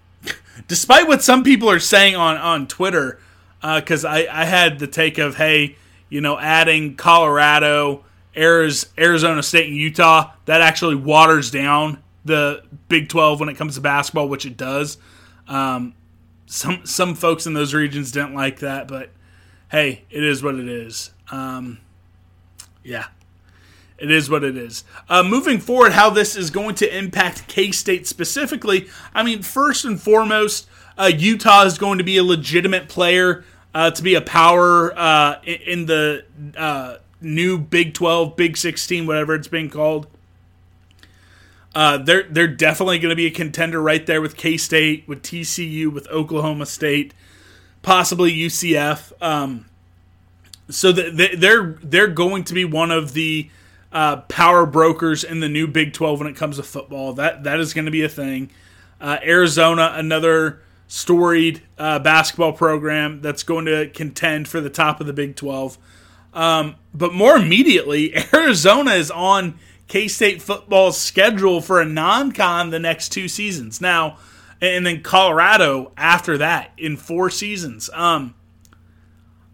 despite 0.69 1.09
what 1.09 1.23
some 1.23 1.43
people 1.43 1.69
are 1.71 1.81
saying 1.81 2.15
on 2.15 2.37
on 2.37 2.67
Twitter, 2.67 3.21
because 3.61 4.05
uh, 4.05 4.09
I, 4.11 4.29
I 4.31 4.45
had 4.45 4.79
the 4.79 4.87
take 4.87 5.19
of, 5.19 5.37
hey, 5.37 5.77
you 6.09 6.21
know, 6.21 6.39
adding 6.39 6.97
Colorado 6.97 8.05
Arizona 8.37 9.43
State 9.43 9.69
and 9.69 9.77
Utah, 9.77 10.33
that 10.45 10.61
actually 10.61 10.95
waters 10.95 11.51
down 11.51 12.03
the 12.25 12.63
Big 12.89 13.09
12 13.09 13.41
when 13.41 13.49
it 13.49 13.55
comes 13.55 13.77
to 13.77 13.81
basketball, 13.81 14.29
which 14.29 14.45
it 14.45 14.57
does. 14.57 14.99
Um, 15.49 15.95
some 16.47 16.85
some 16.85 17.15
folks 17.15 17.47
in 17.47 17.55
those 17.55 17.75
regions 17.75 18.13
didn't 18.13 18.35
like 18.35 18.61
that, 18.61 18.87
but 18.89 19.11
hey, 19.71 20.05
it 20.11 20.23
is 20.23 20.43
what 20.43 20.55
it 20.55 20.69
is. 20.69 21.13
Um, 21.31 21.79
yeah, 22.85 23.07
it 23.99 24.11
is 24.11 24.31
what 24.31 24.45
it 24.45 24.57
is. 24.57 24.85
Uh, 25.09 25.23
moving 25.23 25.59
forward, 25.59 25.93
how 25.93 26.11
this 26.11 26.37
is 26.37 26.51
going 26.51 26.75
to 26.77 26.97
impact 26.97 27.49
K 27.49 27.73
State 27.73 28.07
specifically. 28.07 28.89
I 29.15 29.23
mean, 29.23 29.43
first 29.43 29.85
and 29.85 30.01
foremost, 30.01 30.69
uh, 30.99 31.11
Utah 31.15 31.65
is 31.65 31.79
going 31.79 31.99
to 31.99 32.05
be 32.05 32.17
a 32.17 32.25
legitimate 32.25 32.89
player 32.89 33.45
uh, 33.75 33.91
to 33.91 34.03
be 34.03 34.15
a 34.15 34.21
power 34.21 34.97
uh, 34.99 35.41
in, 35.43 35.87
the 35.87 36.25
uh, 36.57 36.97
new 37.21 37.59
Big 37.59 37.93
12, 37.93 38.35
Big 38.35 38.57
16, 38.57 39.07
whatever 39.07 39.35
it's 39.35 39.49
being 39.49 39.69
called. 39.69 40.07
Uh, 41.75 41.99
they're 41.99 42.23
they're 42.23 42.49
definitely 42.49 42.99
going 42.99 43.11
to 43.11 43.17
be 43.17 43.27
a 43.27 43.31
contender 43.31 43.83
right 43.83 44.07
there 44.07 44.23
with 44.23 44.35
K 44.35 44.57
State, 44.57 45.07
with 45.07 45.23
TCU, 45.23 45.93
with 45.93 46.09
Oklahoma 46.09 46.65
State, 46.65 47.13
possibly 47.83 48.33
UCF. 48.33 49.13
Um, 49.21 49.67
so 50.71 50.91
they're 50.91 51.79
they're 51.83 52.09
going 52.09 52.45
to 52.45 52.55
be 52.55 52.65
one 52.65 52.91
of 52.91 53.13
the 53.13 53.51
uh, 53.93 54.17
power 54.23 54.65
brokers 54.65 55.23
in 55.23 55.41
the 55.41 55.51
new 55.51 55.67
Big 55.67 55.93
12 55.93 56.21
when 56.21 56.29
it 56.29 56.35
comes 56.35 56.57
to 56.57 56.63
football. 56.63 57.13
That 57.13 57.45
that 57.45 57.61
is 57.61 57.75
going 57.75 57.85
to 57.85 57.91
be 57.91 58.03
a 58.03 58.09
thing. 58.09 58.51
Uh, 58.99 59.19
Arizona, 59.23 59.93
another 59.97 60.63
storied 60.89 61.63
uh, 61.79 61.99
basketball 61.99 62.53
program 62.53 63.21
that's 63.21 63.43
going 63.43 63.67
to 63.67 63.89
contend 63.91 64.49
for 64.49 64.61
the 64.61 64.71
top 64.71 65.01
of 65.01 65.07
the 65.07 65.13
Big 65.13 65.37
12. 65.37 65.79
Um, 66.33 66.77
but 66.95 67.13
more 67.13 67.37
immediately, 67.37 68.15
Arizona 68.35 68.93
is 68.93 69.11
on 69.11 69.59
K 69.89 70.09
State 70.09 70.43
football's 70.43 70.99
schedule 71.01 71.61
for 71.61 71.81
a 71.81 71.85
non 71.85 72.33
con 72.33 72.71
the 72.71 72.79
next 72.79 73.11
two 73.11 73.29
seasons. 73.29 73.81
Now, 73.81 74.19
and 74.61 74.87
then 74.87 75.03
Colorado 75.03 75.93
after 75.97 76.39
that 76.39 76.73
in 76.77 76.97
four 76.97 77.31
seasons. 77.31 77.89
Um, 77.93 78.35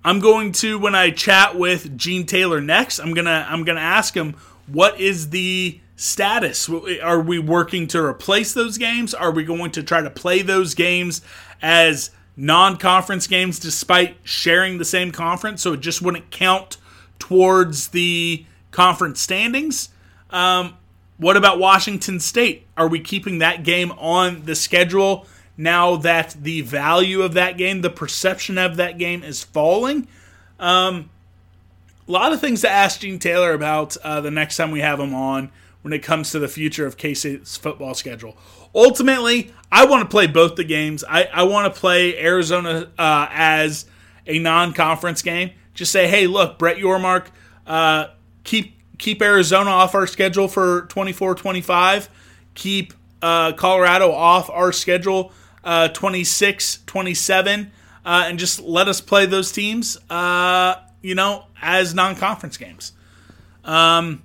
I'm 0.04 0.20
going 0.20 0.52
to 0.52 0.78
when 0.78 0.94
I 0.94 1.10
chat 1.10 1.56
with 1.56 1.96
Gene 1.96 2.26
Taylor 2.26 2.60
next. 2.60 2.98
I'm 2.98 3.14
gonna 3.14 3.46
I'm 3.48 3.64
gonna 3.64 3.80
ask 3.80 4.14
him 4.14 4.34
what 4.66 4.98
is 5.00 5.30
the 5.30 5.80
status. 5.96 6.68
Are 7.02 7.20
we 7.20 7.38
working 7.38 7.86
to 7.88 8.02
replace 8.02 8.54
those 8.54 8.78
games? 8.78 9.14
Are 9.14 9.30
we 9.30 9.44
going 9.44 9.70
to 9.72 9.82
try 9.82 10.00
to 10.00 10.10
play 10.10 10.42
those 10.42 10.74
games 10.74 11.22
as 11.60 12.10
non-conference 12.36 13.26
games 13.26 13.58
despite 13.58 14.16
sharing 14.22 14.78
the 14.78 14.84
same 14.84 15.12
conference, 15.12 15.62
so 15.62 15.74
it 15.74 15.80
just 15.80 16.02
wouldn't 16.02 16.30
count 16.30 16.78
towards 17.18 17.88
the 17.88 18.44
conference 18.70 19.20
standings. 19.20 19.90
Um, 20.30 20.76
what 21.18 21.36
about 21.36 21.58
Washington 21.58 22.18
State? 22.18 22.66
Are 22.76 22.88
we 22.88 23.00
keeping 23.00 23.38
that 23.38 23.62
game 23.62 23.92
on 23.92 24.44
the 24.44 24.54
schedule 24.54 25.26
now 25.56 25.96
that 25.96 26.34
the 26.40 26.62
value 26.62 27.22
of 27.22 27.34
that 27.34 27.56
game, 27.56 27.82
the 27.82 27.90
perception 27.90 28.58
of 28.58 28.76
that 28.76 28.98
game 28.98 29.22
is 29.22 29.44
falling? 29.44 30.08
Um, 30.58 31.10
a 32.08 32.10
lot 32.10 32.32
of 32.32 32.40
things 32.40 32.62
to 32.62 32.70
ask 32.70 33.00
Gene 33.00 33.18
Taylor 33.18 33.52
about 33.52 33.96
uh, 33.98 34.20
the 34.20 34.30
next 34.30 34.56
time 34.56 34.70
we 34.70 34.80
have 34.80 34.98
him 34.98 35.14
on 35.14 35.50
when 35.82 35.92
it 35.92 36.02
comes 36.02 36.30
to 36.30 36.38
the 36.38 36.48
future 36.48 36.86
of 36.86 36.96
State's 36.98 37.56
football 37.56 37.94
schedule. 37.94 38.36
Ultimately, 38.74 39.52
I 39.70 39.84
want 39.86 40.02
to 40.02 40.08
play 40.08 40.26
both 40.26 40.56
the 40.56 40.64
games. 40.64 41.04
I, 41.08 41.24
I 41.24 41.42
want 41.42 41.72
to 41.72 41.78
play 41.78 42.18
Arizona 42.18 42.90
uh, 42.98 43.26
as 43.30 43.86
a 44.26 44.38
non 44.38 44.72
conference 44.72 45.22
game. 45.22 45.50
Just 45.74 45.92
say, 45.92 46.08
hey, 46.08 46.26
look, 46.26 46.58
Brett 46.58 46.76
Yormark, 46.76 47.26
uh, 47.66 48.06
keep 48.44 48.76
keep 48.98 49.20
Arizona 49.20 49.70
off 49.70 49.94
our 49.94 50.06
schedule 50.06 50.48
for 50.48 50.82
24 50.82 51.34
25. 51.34 52.08
Keep 52.54 52.94
uh, 53.20 53.52
Colorado 53.52 54.12
off 54.12 54.48
our 54.50 54.72
schedule 54.72 55.32
uh, 55.64 55.88
26 55.88 56.80
27. 56.86 57.72
Uh, 58.04 58.24
and 58.26 58.38
just 58.38 58.60
let 58.60 58.88
us 58.88 59.00
play 59.00 59.26
those 59.26 59.52
teams, 59.52 59.96
uh, 60.10 60.74
you 61.02 61.14
know, 61.14 61.44
as 61.60 61.94
non 61.94 62.16
conference 62.16 62.56
games. 62.56 62.92
Um, 63.64 64.22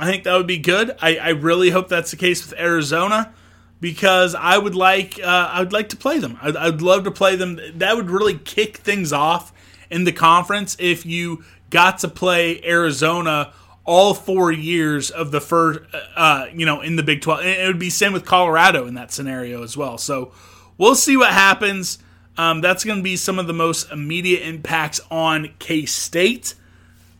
I 0.00 0.06
think 0.06 0.24
that 0.24 0.36
would 0.36 0.46
be 0.46 0.58
good. 0.58 0.96
I, 1.00 1.16
I 1.16 1.28
really 1.30 1.70
hope 1.70 1.88
that's 1.88 2.10
the 2.10 2.16
case 2.16 2.44
with 2.44 2.58
Arizona 2.58 3.32
because 3.80 4.34
I 4.34 4.56
would 4.56 4.74
like 4.74 5.18
uh, 5.22 5.50
I 5.52 5.60
would 5.60 5.72
like 5.72 5.90
to 5.90 5.96
play 5.96 6.18
them. 6.18 6.38
I'd, 6.40 6.56
I'd, 6.56 6.82
love 6.82 7.04
to 7.04 7.10
play 7.10 7.36
them. 7.36 7.58
That 7.74 7.96
would 7.96 8.10
really 8.10 8.38
kick 8.38 8.78
things 8.78 9.12
off 9.12 9.52
in 9.90 10.04
the 10.04 10.12
conference 10.12 10.76
if 10.78 11.04
you 11.04 11.44
got 11.70 11.98
to 11.98 12.08
play 12.08 12.62
Arizona 12.64 13.52
all 13.84 14.14
four 14.14 14.52
years 14.52 15.10
of 15.10 15.32
the 15.32 15.40
first, 15.40 15.80
uh, 16.14 16.46
you 16.54 16.64
know, 16.64 16.80
in 16.80 16.96
the 16.96 17.02
Big 17.02 17.20
Twelve. 17.20 17.40
And 17.40 17.48
it 17.48 17.66
would 17.66 17.80
be 17.80 17.90
same 17.90 18.12
with 18.12 18.24
Colorado 18.24 18.86
in 18.86 18.94
that 18.94 19.12
scenario 19.12 19.62
as 19.62 19.76
well. 19.76 19.98
So 19.98 20.32
we'll 20.78 20.94
see 20.94 21.16
what 21.16 21.32
happens. 21.32 21.98
Um, 22.38 22.60
that's 22.60 22.84
going 22.84 22.98
to 22.98 23.02
be 23.02 23.16
some 23.16 23.38
of 23.38 23.46
the 23.46 23.52
most 23.52 23.90
immediate 23.90 24.46
impacts 24.46 25.00
on 25.10 25.50
K 25.58 25.86
State. 25.86 26.54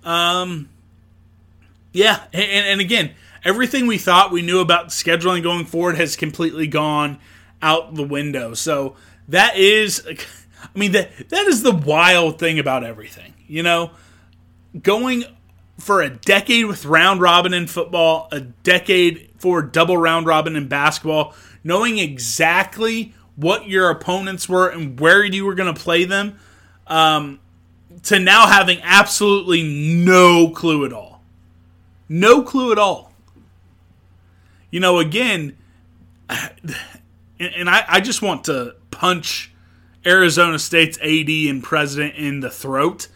Um, 0.05 0.69
yeah, 1.93 2.25
and, 2.33 2.67
and 2.67 2.81
again, 2.81 3.13
everything 3.45 3.87
we 3.87 3.99
thought 3.99 4.33
we 4.33 4.43
knew 4.43 4.61
about 4.61 4.89
scheduling 4.89 5.43
going 5.43 5.67
forward 5.67 5.97
has 5.97 6.17
completely 6.17 6.67
gone 6.67 7.19
out 7.61 7.95
the 7.95 8.03
window. 8.03 8.55
So 8.55 8.97
that 9.29 9.57
is, 9.57 10.07
I 10.07 10.79
mean, 10.79 10.93
that 10.93 11.29
that 11.29 11.47
is 11.47 11.63
the 11.63 11.73
wild 11.73 12.39
thing 12.39 12.59
about 12.59 12.85
everything. 12.85 13.35
You 13.47 13.63
know, 13.63 13.91
going 14.81 15.25
for 15.79 16.03
a 16.03 16.11
decade 16.11 16.67
with 16.67 16.85
round 16.85 17.21
robin 17.21 17.53
in 17.53 17.67
football, 17.67 18.29
a 18.31 18.41
decade 18.41 19.31
for 19.39 19.63
double 19.63 19.97
round 19.97 20.27
robin 20.27 20.57
in 20.57 20.69
basketball, 20.69 21.35
knowing 21.65 21.99
exactly 21.99 23.15
what 23.37 23.69
your 23.69 23.91
opponents 23.91 24.49
were 24.49 24.69
and 24.69 24.99
where 25.01 25.25
you 25.25 25.45
were 25.45 25.55
going 25.55 25.73
to 25.73 25.81
play 25.81 26.05
them, 26.05 26.39
um, 26.87 27.41
to 28.05 28.19
now 28.19 28.47
having 28.47 28.79
absolutely 28.83 29.63
no 29.63 30.51
clue 30.51 30.85
at 30.85 30.93
all. 30.93 31.12
No 32.13 32.43
clue 32.43 32.73
at 32.73 32.79
all. 32.79 33.11
you 34.71 34.81
know, 34.81 34.99
again, 34.99 35.57
and 36.29 37.71
I, 37.71 37.85
I 37.89 38.01
just 38.01 38.21
want 38.21 38.45
to 38.45 38.77
punch 38.91 39.51
Arizona 40.05 40.59
State's 40.59 40.99
AD 40.99 41.31
and 41.31 41.63
president 41.63 42.17
in 42.17 42.41
the 42.41 42.51
throat. 42.51 43.09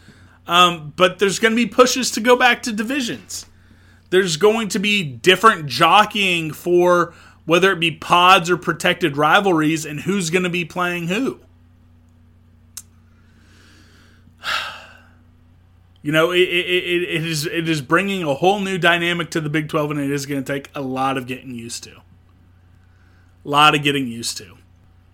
Um, 0.47 0.93
but 0.95 1.19
there's 1.19 1.37
going 1.37 1.51
to 1.51 1.55
be 1.55 1.67
pushes 1.67 2.09
to 2.11 2.21
go 2.21 2.35
back 2.35 2.63
to 2.63 2.73
divisions. 2.73 3.45
There's 4.09 4.35
going 4.37 4.69
to 4.69 4.79
be 4.79 5.03
different 5.03 5.67
jockeying 5.67 6.51
for 6.51 7.13
whether 7.45 7.71
it 7.71 7.79
be 7.79 7.91
pods 7.91 8.49
or 8.49 8.57
protected 8.57 9.15
rivalries 9.15 9.85
and 9.85 10.01
who's 10.01 10.31
going 10.31 10.43
to 10.43 10.49
be 10.49 10.65
playing 10.65 11.09
who. 11.09 11.39
You 16.01 16.11
know, 16.11 16.31
it, 16.31 16.39
it, 16.39 17.03
it, 17.03 17.25
is 17.25 17.45
it 17.45 17.67
is 17.67 17.81
bringing 17.81 18.23
a 18.23 18.35
whole 18.35 18.59
new 18.59 18.77
dynamic 18.77 19.29
to 19.31 19.41
the 19.41 19.49
Big 19.49 19.67
12, 19.67 19.91
and 19.91 19.99
it 19.99 20.11
is 20.11 20.25
going 20.25 20.43
to 20.43 20.53
take 20.53 20.69
a 20.75 20.81
lot 20.81 21.17
of 21.17 21.27
getting 21.27 21.53
used 21.53 21.83
to. 21.83 21.97
A 21.97 23.49
lot 23.49 23.75
of 23.75 23.83
getting 23.83 24.07
used 24.07 24.37
to. 24.37 24.57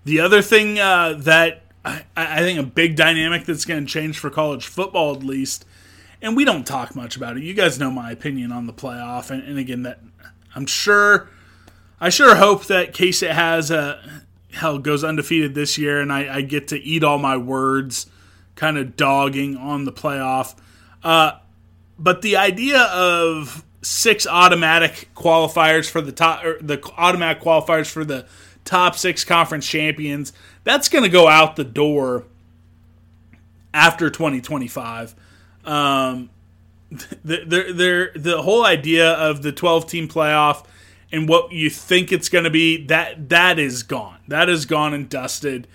The 0.06 0.20
other 0.20 0.42
thing 0.42 0.80
uh, 0.80 1.14
that 1.20 1.64
I, 1.86 2.04
I 2.16 2.40
think 2.40 2.60
a 2.60 2.64
big 2.64 2.96
dynamic 2.96 3.46
that's 3.46 3.66
going 3.66 3.86
to 3.86 3.92
change 3.92 4.20
for 4.20 4.30
college 4.30 4.68
football, 4.68 5.16
at 5.16 5.24
least, 5.24 5.66
and 6.22 6.36
we 6.36 6.46
don't 6.46 6.66
talk 6.66 6.96
much 6.96 7.16
about 7.16 7.38
it. 7.38 7.44
You 7.44 7.54
guys 7.54 7.80
know 7.80 7.92
my 7.92 8.12
opinion 8.12 8.52
on 8.52 8.68
the 8.68 8.74
playoff, 8.74 9.30
and, 9.30 9.44
and 9.44 9.58
again, 9.58 9.84
that 9.84 10.00
I'm 10.56 10.66
sure, 10.66 11.30
I 12.00 12.10
sure 12.10 12.36
hope 12.36 12.66
that 12.68 12.94
K 12.94 13.12
State 13.12 13.32
has 13.32 13.72
a 13.72 14.24
hell 14.54 14.78
goes 14.78 15.04
undefeated 15.04 15.56
this 15.56 15.78
year, 15.78 16.00
and 16.00 16.12
I, 16.12 16.36
I 16.36 16.42
get 16.42 16.68
to 16.70 16.80
eat 16.80 17.04
all 17.04 17.18
my 17.18 17.38
words, 17.38 18.08
kind 18.56 18.78
of 18.78 18.96
dogging 18.96 19.58
on 19.58 19.86
the 19.86 19.92
playoff. 19.92 20.56
Uh, 21.04 21.34
but 22.00 22.22
the 22.22 22.38
idea 22.38 22.82
of 22.82 23.64
six 23.82 24.26
automatic 24.26 25.10
qualifiers 25.16 25.90
for 25.90 26.02
the 26.02 26.12
top, 26.12 26.44
the 26.62 26.82
automatic 26.98 27.44
qualifiers 27.44 27.90
for 27.90 28.06
the 28.06 28.26
top 28.66 28.96
six 28.96 29.24
conference 29.24 29.68
champions, 29.68 30.34
that's 30.64 30.88
going 30.90 31.04
to 31.04 31.10
go 31.10 31.28
out 31.28 31.56
the 31.56 31.64
door 31.64 32.26
after 33.74 34.10
2025. 34.10 35.16
Um, 35.66 36.30
the, 36.90 37.46
the, 37.46 38.12
the 38.16 38.42
whole 38.42 38.66
idea 38.66 39.12
of 39.12 39.42
the 39.42 39.52
12 39.52 39.88
team 39.88 40.08
playoff 40.08 40.66
and 41.12 41.30
what 41.30 41.52
you 41.52 41.70
think 41.70 42.12
it's 42.12 42.30
going 42.30 42.44
to 42.44 42.50
be 42.50 42.86
that 42.88 43.30
that 43.30 43.60
is 43.60 43.84
gone. 43.84 44.18
That 44.28 44.50
is 44.50 44.66
gone 44.66 44.94
and 44.94 45.08
dusted. 45.08 45.68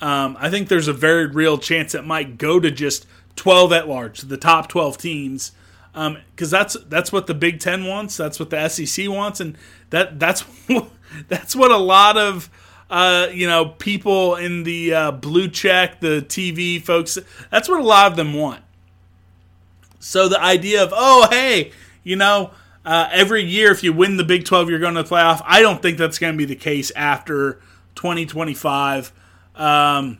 Um, 0.00 0.36
I 0.38 0.50
think 0.50 0.68
there's 0.68 0.88
a 0.88 0.92
very 0.92 1.26
real 1.26 1.58
chance 1.58 1.94
it 1.94 2.04
might 2.04 2.36
go 2.36 2.58
to 2.60 2.70
just 2.70 3.06
12 3.36 3.72
at 3.72 3.88
large, 3.88 4.20
the 4.22 4.36
top 4.36 4.68
12 4.68 4.98
teams, 4.98 5.52
because 5.92 6.06
um, 6.06 6.18
that's 6.50 6.76
that's 6.88 7.12
what 7.12 7.26
the 7.26 7.34
Big 7.34 7.60
Ten 7.60 7.84
wants. 7.84 8.16
That's 8.16 8.40
what 8.40 8.50
the 8.50 8.68
SEC 8.68 9.08
wants, 9.08 9.40
and 9.40 9.56
that 9.90 10.18
that's 10.18 10.44
that's 11.28 11.54
what 11.54 11.70
a 11.70 11.76
lot 11.76 12.16
of 12.16 12.50
uh, 12.90 13.28
you 13.32 13.46
know 13.46 13.66
people 13.66 14.36
in 14.36 14.62
the 14.62 14.94
uh, 14.94 15.10
blue 15.12 15.48
check, 15.48 16.00
the 16.00 16.24
TV 16.26 16.82
folks. 16.82 17.18
That's 17.50 17.68
what 17.68 17.80
a 17.80 17.84
lot 17.84 18.10
of 18.10 18.16
them 18.16 18.32
want. 18.32 18.62
So 20.00 20.28
the 20.28 20.40
idea 20.40 20.82
of 20.82 20.92
oh 20.94 21.28
hey, 21.30 21.72
you 22.02 22.16
know. 22.16 22.50
Uh, 22.84 23.08
every 23.12 23.44
year, 23.44 23.70
if 23.70 23.84
you 23.84 23.92
win 23.92 24.16
the 24.16 24.24
Big 24.24 24.44
12, 24.44 24.68
you're 24.68 24.80
going 24.80 24.96
to 24.96 25.04
the 25.04 25.08
playoff. 25.08 25.40
I 25.44 25.62
don't 25.62 25.80
think 25.80 25.98
that's 25.98 26.18
going 26.18 26.34
to 26.34 26.36
be 26.36 26.46
the 26.46 26.56
case 26.56 26.90
after 26.96 27.60
2025. 27.94 29.12
Um, 29.54 30.18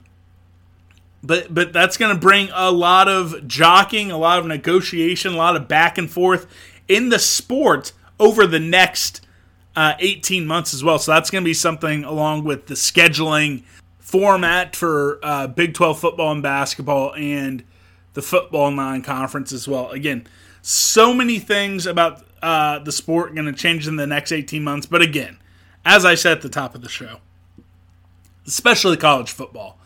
but 1.23 1.53
but 1.55 1.73
that's 1.73 1.97
going 1.97 2.15
to 2.15 2.21
bring 2.21 2.49
a 2.53 2.71
lot 2.71 3.09
of 3.09 3.47
jockeying, 3.47 4.11
a 4.11 4.19
lot 4.19 4.39
of 4.39 4.47
negotiation, 4.47 5.35
a 5.35 5.37
lot 5.37 5.57
of 5.57 5.69
back 5.69 5.99
and 5.99 6.11
forth 6.11 6.47
in 6.89 7.11
the 7.11 7.19
sport 7.19 7.93
over 8.19 8.47
the 8.47 8.61
next 8.61 9.21
uh, 9.77 9.95
18 9.99 10.47
months 10.47 10.75
as 10.75 10.83
well. 10.85 10.99
So 10.99 11.13
that's 11.13 11.31
going 11.31 11.45
to 11.45 11.49
be 11.49 11.55
something 11.55 12.05
along 12.05 12.45
with 12.45 12.67
the 12.67 12.75
scheduling 12.75 13.65
format 13.99 14.77
for 14.77 15.19
uh, 15.23 15.47
Big 15.47 15.75
12 15.75 15.99
football 15.99 16.33
and 16.33 16.43
basketball 16.43 17.15
and 17.15 17.65
the 18.15 18.23
football 18.23 18.71
non-conference 18.71 19.53
as 19.53 19.67
well. 19.67 19.91
Again, 19.91 20.27
so 20.61 21.15
many 21.15 21.39
things 21.39 21.87
about 21.87 22.25
uh, 22.43 22.79
the 22.81 22.93
sport 22.93 23.35
going 23.35 23.47
to 23.47 23.53
change 23.53 23.89
in 23.89 23.97
the 23.97 24.07
next 24.07 24.33
18 24.33 24.63
months. 24.63 24.87
But 24.87 25.03
again, 25.03 25.39
as 25.85 26.05
I 26.05 26.15
said 26.15 26.33
at 26.33 26.43
the 26.43 26.49
top 26.49 26.75
of 26.75 26.83
the 26.83 26.89
show, 26.89 27.19
especially 28.47 28.97
college 28.97 29.31
football 29.31 29.79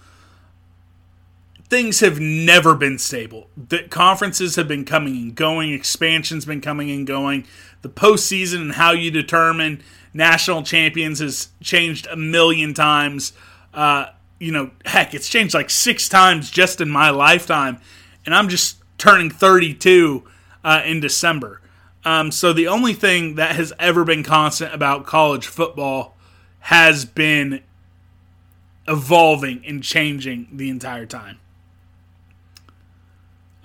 things 1.68 2.00
have 2.00 2.20
never 2.20 2.74
been 2.74 2.98
stable. 2.98 3.48
The 3.56 3.82
conferences 3.84 4.56
have 4.56 4.68
been 4.68 4.84
coming 4.84 5.16
and 5.16 5.34
going, 5.34 5.72
expansion's 5.72 6.44
been 6.44 6.60
coming 6.60 6.90
and 6.90 7.06
going. 7.06 7.44
The 7.82 7.88
postseason 7.88 8.60
and 8.60 8.72
how 8.72 8.92
you 8.92 9.10
determine 9.10 9.82
national 10.14 10.62
champions 10.62 11.18
has 11.18 11.48
changed 11.60 12.06
a 12.06 12.16
million 12.16 12.72
times. 12.72 13.32
Uh, 13.74 14.06
you 14.38 14.52
know, 14.52 14.70
heck, 14.84 15.12
it's 15.12 15.28
changed 15.28 15.54
like 15.54 15.70
six 15.70 16.08
times 16.08 16.50
just 16.50 16.80
in 16.80 16.88
my 16.88 17.10
lifetime, 17.10 17.78
and 18.24 18.34
I'm 18.34 18.48
just 18.48 18.78
turning 18.96 19.30
32 19.30 20.22
uh, 20.62 20.82
in 20.84 21.00
December. 21.00 21.60
Um, 22.04 22.30
so 22.30 22.52
the 22.52 22.68
only 22.68 22.92
thing 22.92 23.34
that 23.34 23.56
has 23.56 23.72
ever 23.80 24.04
been 24.04 24.22
constant 24.22 24.72
about 24.72 25.04
college 25.04 25.48
football 25.48 26.16
has 26.60 27.04
been 27.04 27.62
evolving 28.86 29.64
and 29.66 29.82
changing 29.82 30.48
the 30.52 30.70
entire 30.70 31.06
time. 31.06 31.38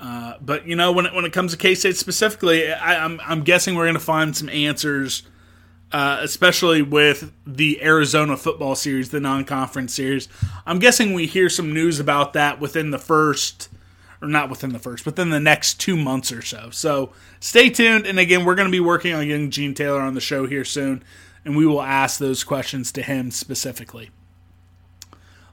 Uh, 0.01 0.33
but 0.41 0.65
you 0.65 0.75
know, 0.75 0.91
when 0.91 1.05
it, 1.05 1.13
when 1.13 1.25
it 1.25 1.31
comes 1.31 1.51
to 1.51 1.57
K 1.57 1.75
State 1.75 1.95
specifically, 1.95 2.73
I, 2.73 2.95
am 2.95 3.19
I'm, 3.19 3.31
I'm 3.31 3.43
guessing 3.43 3.75
we're 3.75 3.85
going 3.85 3.93
to 3.93 3.99
find 3.99 4.35
some 4.35 4.49
answers, 4.49 5.21
uh, 5.91 6.17
especially 6.21 6.81
with 6.81 7.31
the 7.45 7.83
Arizona 7.83 8.35
football 8.35 8.73
series, 8.73 9.11
the 9.11 9.19
non-conference 9.19 9.93
series. 9.93 10.27
I'm 10.65 10.79
guessing 10.79 11.13
we 11.13 11.27
hear 11.27 11.49
some 11.49 11.71
news 11.71 11.99
about 11.99 12.33
that 12.33 12.59
within 12.59 12.89
the 12.89 12.97
first, 12.97 13.69
or 14.23 14.27
not 14.27 14.49
within 14.49 14.73
the 14.73 14.79
first, 14.79 15.05
within 15.05 15.29
the 15.29 15.39
next 15.39 15.79
two 15.79 15.95
months 15.95 16.31
or 16.31 16.41
so. 16.41 16.71
So 16.71 17.13
stay 17.39 17.69
tuned. 17.69 18.07
And 18.07 18.17
again, 18.17 18.43
we're 18.43 18.55
going 18.55 18.67
to 18.67 18.71
be 18.71 18.79
working 18.79 19.13
on 19.13 19.27
getting 19.27 19.51
Gene 19.51 19.75
Taylor 19.75 20.01
on 20.01 20.15
the 20.15 20.21
show 20.21 20.47
here 20.47 20.65
soon, 20.65 21.03
and 21.45 21.55
we 21.55 21.67
will 21.67 21.83
ask 21.83 22.17
those 22.17 22.43
questions 22.43 22.91
to 22.93 23.03
him 23.03 23.29
specifically. 23.29 24.09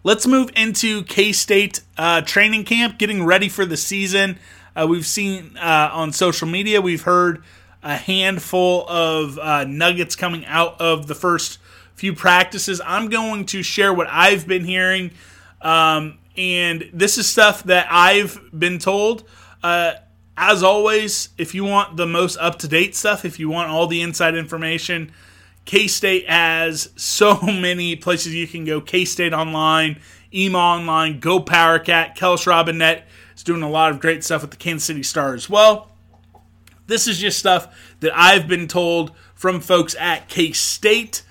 Let's 0.05 0.29
move 0.29 0.51
into 0.55 1.03
K 1.03 1.33
State 1.33 1.83
uh, 1.97 2.21
training 2.21 2.65
camp, 2.65 2.99
getting 2.99 3.25
ready 3.25 3.49
for 3.49 3.67
the 3.67 3.77
season. 3.77 4.39
Uh, 4.77 4.87
we've 4.87 5.07
seen 5.07 5.57
uh, 5.57 5.91
on 5.93 6.13
social 6.13 6.47
media, 6.47 6.81
we've 6.81 7.03
heard 7.03 7.43
a 7.83 7.97
handful 7.97 8.89
of 8.89 9.39
uh, 9.39 9.65
nuggets 9.65 10.15
coming 10.15 10.47
out 10.47 10.81
of 10.81 11.09
the 11.09 11.17
first 11.17 11.59
few 11.95 12.15
practices. 12.15 12.81
I'm 12.85 13.09
going 13.09 13.47
to 13.47 13.63
share 13.65 13.93
what 13.93 14.07
I've 14.09 14.47
been 14.47 14.65
hearing. 14.65 15.11
Um, 15.61 16.19
and 16.37 16.89
this 16.93 17.19
is 17.19 17.27
stuff 17.27 17.65
that 17.65 17.89
I've 17.91 18.41
been 18.57 18.79
told. 18.79 19.25
Uh, 19.65 19.95
as 20.37 20.63
always, 20.63 21.31
if 21.37 21.57
you 21.57 21.65
want 21.65 21.97
the 21.97 22.07
most 22.07 22.37
up 22.37 22.61
to 22.61 22.69
date 22.69 22.95
stuff, 22.95 23.25
if 23.25 23.41
you 23.41 23.49
want 23.49 23.69
all 23.69 23.89
the 23.89 24.01
inside 24.01 24.37
information, 24.37 25.11
K 25.69 25.87
State 25.87 26.27
has 26.31 26.89
so 26.97 27.39
many 27.43 27.95
places 27.95 28.35
you 28.35 28.49
can 28.49 28.65
go. 28.65 28.81
K 28.81 29.05
State 29.05 29.35
Online, 29.35 30.01
EMAW 30.33 30.55
Online, 30.55 31.21
Go 31.21 31.41
Powercat, 31.41 32.17
Kellis 32.17 32.47
Robinett 32.47 33.03
is 33.37 33.43
doing 33.43 33.63
a 33.63 33.69
lot 33.69 33.91
of 33.93 34.01
great 34.01 34.25
stuff 34.25 34.41
with 34.41 34.51
the 34.51 34.57
Kansas 34.57 34.87
City 34.87 35.03
Star 35.03 35.35
as 35.35 35.51
well. 35.51 35.91
This 36.87 37.07
is 37.07 37.19
just 37.19 37.39
stuff 37.39 37.69
that 38.01 38.17
I've 38.17 38.49
been 38.49 38.67
told 38.67 39.13
from 39.35 39.61
folks 39.61 39.95
at 39.97 40.31
K 40.31 40.53
State. 40.53 41.23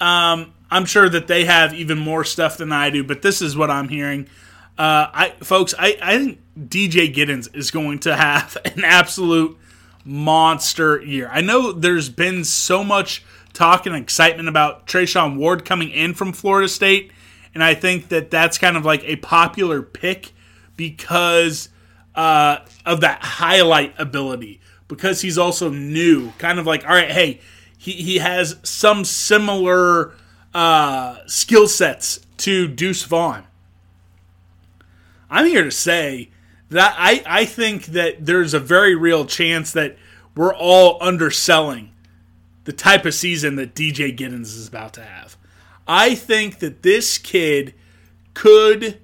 Um, 0.00 0.54
I'm 0.70 0.86
sure 0.86 1.10
that 1.10 1.26
they 1.26 1.44
have 1.44 1.74
even 1.74 1.98
more 1.98 2.24
stuff 2.24 2.56
than 2.56 2.72
I 2.72 2.88
do, 2.88 3.04
but 3.04 3.20
this 3.20 3.42
is 3.42 3.58
what 3.58 3.70
I'm 3.70 3.90
hearing. 3.90 4.26
Uh, 4.78 5.12
I, 5.12 5.34
folks, 5.40 5.74
I, 5.78 5.98
I 6.00 6.16
think 6.16 6.40
DJ 6.58 7.14
Giddens 7.14 7.54
is 7.54 7.70
going 7.70 7.98
to 8.00 8.16
have 8.16 8.56
an 8.64 8.84
absolute 8.84 9.58
monster 10.02 10.98
year. 11.02 11.28
I 11.30 11.42
know 11.42 11.72
there's 11.72 12.08
been 12.08 12.44
so 12.44 12.82
much 12.82 13.22
talk 13.52 13.86
and 13.86 13.94
excitement 13.94 14.48
about 14.48 14.86
Treshaun 14.86 15.36
Ward 15.36 15.64
coming 15.64 15.90
in 15.90 16.14
from 16.14 16.32
Florida 16.32 16.68
State. 16.68 17.12
And 17.54 17.62
I 17.62 17.74
think 17.74 18.08
that 18.08 18.30
that's 18.30 18.58
kind 18.58 18.76
of 18.76 18.84
like 18.84 19.04
a 19.04 19.16
popular 19.16 19.82
pick 19.82 20.32
because 20.76 21.68
uh, 22.14 22.58
of 22.86 23.00
that 23.02 23.22
highlight 23.22 23.94
ability. 23.98 24.60
Because 24.88 25.22
he's 25.22 25.38
also 25.38 25.70
new, 25.70 26.32
kind 26.38 26.58
of 26.58 26.66
like, 26.66 26.84
all 26.84 26.94
right, 26.94 27.10
hey, 27.10 27.40
he, 27.78 27.92
he 27.92 28.18
has 28.18 28.56
some 28.62 29.04
similar 29.04 30.14
uh, 30.52 31.18
skill 31.26 31.66
sets 31.66 32.20
to 32.38 32.68
Deuce 32.68 33.04
Vaughn. 33.04 33.44
I'm 35.30 35.46
here 35.46 35.64
to 35.64 35.70
say 35.70 36.30
that 36.68 36.94
I, 36.98 37.22
I 37.26 37.44
think 37.46 37.86
that 37.86 38.26
there's 38.26 38.52
a 38.54 38.60
very 38.60 38.94
real 38.94 39.24
chance 39.24 39.72
that 39.72 39.96
we're 40.34 40.54
all 40.54 40.98
underselling 41.00 41.91
the 42.64 42.72
type 42.72 43.04
of 43.04 43.14
season 43.14 43.56
that 43.56 43.74
DJ 43.74 44.16
Giddens 44.16 44.56
is 44.56 44.68
about 44.68 44.94
to 44.94 45.02
have. 45.02 45.36
I 45.86 46.14
think 46.14 46.60
that 46.60 46.82
this 46.82 47.18
kid 47.18 47.74
could 48.34 49.00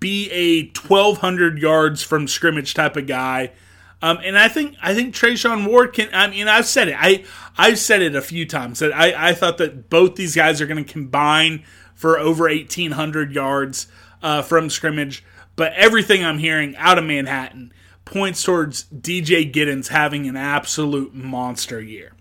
be 0.00 0.30
a 0.30 0.66
1,200 0.78 1.58
yards 1.58 2.02
from 2.02 2.26
scrimmage 2.26 2.74
type 2.74 2.96
of 2.96 3.06
guy. 3.06 3.52
Um, 4.00 4.18
and 4.22 4.38
I 4.38 4.48
think 4.48 4.76
I 4.82 4.94
think 4.94 5.14
Treshaun 5.14 5.66
Ward 5.66 5.94
can. 5.94 6.08
I 6.12 6.28
mean, 6.28 6.48
I've 6.48 6.66
said 6.66 6.88
it. 6.88 6.96
I 6.98 7.24
I've 7.56 7.78
said 7.78 8.02
it 8.02 8.14
a 8.14 8.20
few 8.20 8.46
times 8.46 8.80
that 8.80 8.92
I, 8.92 9.30
I 9.30 9.34
thought 9.34 9.58
that 9.58 9.88
both 9.88 10.16
these 10.16 10.34
guys 10.34 10.60
are 10.60 10.66
going 10.66 10.84
to 10.84 10.92
combine 10.92 11.64
for 11.94 12.18
over 12.18 12.44
1,800 12.48 13.32
yards 13.32 13.86
uh, 14.22 14.42
from 14.42 14.68
scrimmage. 14.68 15.24
But 15.56 15.72
everything 15.74 16.24
I'm 16.24 16.38
hearing 16.38 16.76
out 16.76 16.98
of 16.98 17.04
Manhattan 17.04 17.72
points 18.04 18.42
towards 18.42 18.84
DJ 18.84 19.50
Giddens 19.50 19.88
having 19.88 20.28
an 20.28 20.36
absolute 20.36 21.14
monster 21.14 21.80
year. 21.80 22.12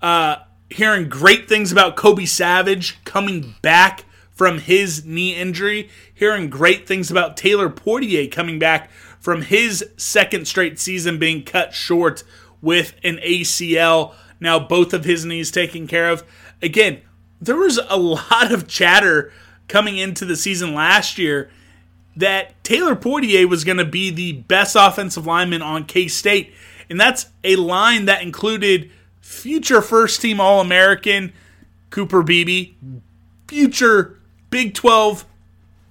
Uh, 0.00 0.36
hearing 0.70 1.08
great 1.08 1.48
things 1.48 1.72
about 1.72 1.96
Kobe 1.96 2.24
Savage 2.24 3.02
coming 3.04 3.54
back 3.62 4.04
from 4.32 4.58
his 4.58 5.04
knee 5.04 5.34
injury. 5.34 5.88
Hearing 6.12 6.50
great 6.50 6.86
things 6.86 7.10
about 7.10 7.36
Taylor 7.36 7.70
Poitier 7.70 8.30
coming 8.30 8.58
back 8.58 8.90
from 9.18 9.42
his 9.42 9.84
second 9.96 10.46
straight 10.46 10.78
season 10.78 11.18
being 11.18 11.42
cut 11.42 11.74
short 11.74 12.22
with 12.60 12.94
an 13.02 13.16
ACL. 13.18 14.14
Now, 14.38 14.58
both 14.58 14.92
of 14.92 15.04
his 15.04 15.24
knees 15.24 15.50
taken 15.50 15.86
care 15.86 16.10
of. 16.10 16.24
Again, 16.60 17.00
there 17.40 17.56
was 17.56 17.80
a 17.88 17.96
lot 17.98 18.52
of 18.52 18.68
chatter 18.68 19.32
coming 19.68 19.96
into 19.96 20.24
the 20.24 20.36
season 20.36 20.74
last 20.74 21.18
year 21.18 21.50
that 22.16 22.62
Taylor 22.64 22.96
Poitier 22.96 23.48
was 23.48 23.64
going 23.64 23.78
to 23.78 23.84
be 23.84 24.10
the 24.10 24.32
best 24.32 24.76
offensive 24.78 25.26
lineman 25.26 25.62
on 25.62 25.84
K 25.84 26.08
State. 26.08 26.52
And 26.88 27.00
that's 27.00 27.26
a 27.42 27.56
line 27.56 28.04
that 28.06 28.22
included 28.22 28.90
future 29.26 29.82
first 29.82 30.20
team 30.20 30.40
All 30.40 30.60
American 30.60 31.32
Cooper 31.90 32.22
Beebe, 32.22 32.74
future 33.48 34.18
Big 34.50 34.72
12 34.72 35.26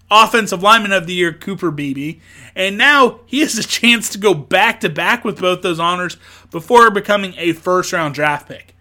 Offensive 0.09 0.63
Lineman 0.63 0.93
of 0.93 1.05
the 1.05 1.13
Year 1.13 1.33
Cooper 1.33 1.69
Beebe. 1.69 2.19
And 2.55 2.77
now 2.77 3.19
he 3.25 3.41
has 3.41 3.57
a 3.57 3.63
chance 3.67 4.09
to 4.09 4.17
go 4.17 4.33
back 4.33 4.79
to 4.81 4.89
back 4.89 5.25
with 5.25 5.41
both 5.41 5.61
those 5.61 5.79
honors 5.79 6.17
before 6.49 6.89
becoming 6.89 7.33
a 7.37 7.51
first 7.51 7.91
round 7.91 8.15
draft 8.15 8.47
pick. 8.47 8.75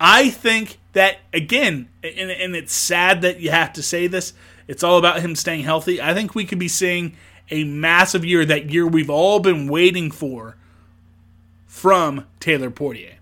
I 0.00 0.30
think 0.30 0.78
that, 0.94 1.18
again, 1.32 1.88
and, 2.02 2.30
and 2.30 2.56
it's 2.56 2.72
sad 2.72 3.22
that 3.22 3.40
you 3.40 3.50
have 3.50 3.72
to 3.74 3.82
say 3.82 4.08
this, 4.08 4.32
it's 4.66 4.82
all 4.82 4.98
about 4.98 5.20
him 5.20 5.36
staying 5.36 5.62
healthy. 5.62 6.02
I 6.02 6.14
think 6.14 6.34
we 6.34 6.44
could 6.44 6.58
be 6.58 6.68
seeing 6.68 7.14
a 7.50 7.62
massive 7.62 8.24
year, 8.24 8.44
that 8.44 8.70
year 8.70 8.86
we've 8.86 9.10
all 9.10 9.38
been 9.38 9.68
waiting 9.68 10.10
for 10.10 10.56
from 11.66 12.26
Taylor 12.40 12.70
Poitier. 12.70 13.14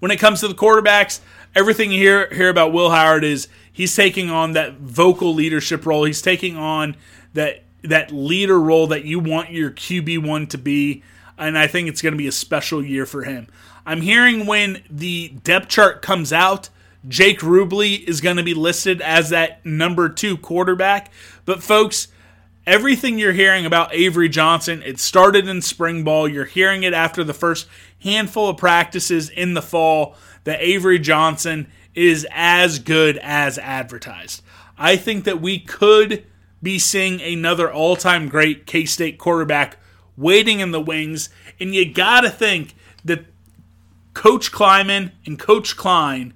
When 0.00 0.10
it 0.10 0.18
comes 0.18 0.40
to 0.40 0.48
the 0.48 0.54
quarterbacks, 0.54 1.20
everything 1.54 1.90
you 1.90 1.98
hear, 1.98 2.32
hear 2.32 2.48
about 2.48 2.72
Will 2.72 2.90
Howard 2.90 3.24
is 3.24 3.48
he's 3.72 3.94
taking 3.94 4.30
on 4.30 4.52
that 4.52 4.74
vocal 4.74 5.34
leadership 5.34 5.86
role. 5.86 6.04
He's 6.04 6.22
taking 6.22 6.56
on 6.56 6.96
that 7.34 7.64
that 7.82 8.10
leader 8.10 8.58
role 8.58 8.88
that 8.88 9.04
you 9.04 9.20
want 9.20 9.50
your 9.50 9.70
QB1 9.70 10.48
to 10.50 10.58
be. 10.58 11.02
And 11.36 11.56
I 11.56 11.68
think 11.68 11.88
it's 11.88 12.02
going 12.02 12.12
to 12.12 12.18
be 12.18 12.26
a 12.26 12.32
special 12.32 12.84
year 12.84 13.06
for 13.06 13.22
him. 13.22 13.46
I'm 13.86 14.00
hearing 14.00 14.46
when 14.46 14.82
the 14.90 15.28
depth 15.44 15.68
chart 15.68 16.02
comes 16.02 16.32
out, 16.32 16.68
Jake 17.06 17.38
Rubley 17.40 18.02
is 18.02 18.20
going 18.20 18.36
to 18.36 18.42
be 18.42 18.54
listed 18.54 19.00
as 19.00 19.30
that 19.30 19.64
number 19.64 20.08
two 20.08 20.36
quarterback. 20.36 21.12
But, 21.44 21.62
folks, 21.62 22.08
everything 22.68 23.18
you're 23.18 23.32
hearing 23.32 23.64
about 23.64 23.94
Avery 23.94 24.28
Johnson, 24.28 24.82
it 24.84 25.00
started 25.00 25.48
in 25.48 25.62
spring 25.62 26.04
ball. 26.04 26.28
You're 26.28 26.44
hearing 26.44 26.82
it 26.82 26.92
after 26.92 27.24
the 27.24 27.34
first 27.34 27.66
handful 28.02 28.50
of 28.50 28.58
practices 28.58 29.30
in 29.30 29.54
the 29.54 29.62
fall 29.62 30.14
that 30.44 30.60
Avery 30.60 30.98
Johnson 30.98 31.68
is 31.94 32.26
as 32.30 32.78
good 32.78 33.18
as 33.22 33.58
advertised. 33.58 34.42
I 34.76 34.96
think 34.96 35.24
that 35.24 35.40
we 35.40 35.58
could 35.58 36.24
be 36.62 36.78
seeing 36.78 37.20
another 37.20 37.72
all 37.72 37.96
time 37.96 38.28
great 38.28 38.66
K 38.66 38.84
State 38.84 39.18
quarterback 39.18 39.78
waiting 40.16 40.60
in 40.60 40.70
the 40.70 40.80
wings. 40.80 41.30
And 41.58 41.74
you 41.74 41.92
got 41.92 42.20
to 42.20 42.30
think 42.30 42.74
that 43.04 43.24
Coach 44.12 44.52
Klieman 44.52 45.12
and 45.24 45.38
Coach 45.38 45.76
Klein, 45.76 46.34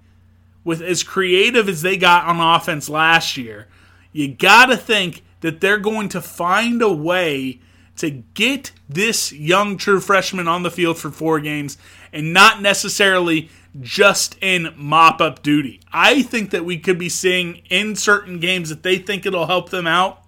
with 0.65 0.81
as 0.81 1.03
creative 1.03 1.69
as 1.69 1.83
they 1.83 1.97
got 1.97 2.25
on 2.25 2.41
offense 2.41 2.89
last 2.89 3.37
year, 3.37 3.69
you 4.13 4.29
got 4.29 4.67
to 4.67 4.77
think 4.77 5.23
that 5.43 5.61
they're 5.61 5.79
going 5.79 6.09
to 6.09 6.21
find 6.21 6.83
a 6.83 6.93
way 6.93 7.61
to 7.97 8.11
get 8.11 8.73
this 8.89 9.33
young 9.33 9.77
true 9.77 10.01
freshman 10.01 10.49
on 10.49 10.63
the 10.63 10.71
field 10.71 10.99
for 10.99 11.11
four 11.11 11.39
games 11.39 11.77
and 12.13 12.33
not 12.33 12.63
necessarily 12.63 13.51
just 13.81 14.37
in 14.41 14.73
mop 14.77 15.21
up 15.21 15.43
duty. 15.43 15.81
I 15.93 16.23
think 16.23 16.51
that 16.51 16.65
we 16.65 16.79
could 16.79 16.99
be 16.99 17.09
seeing 17.09 17.63
in 17.71 17.95
certain 17.97 18.41
games 18.41 18.71
that 18.71 18.83
they 18.83 18.99
think 18.99 19.27
it'll 19.27 19.47
help 19.47 19.71
them 19.71 19.87
out 19.87 20.23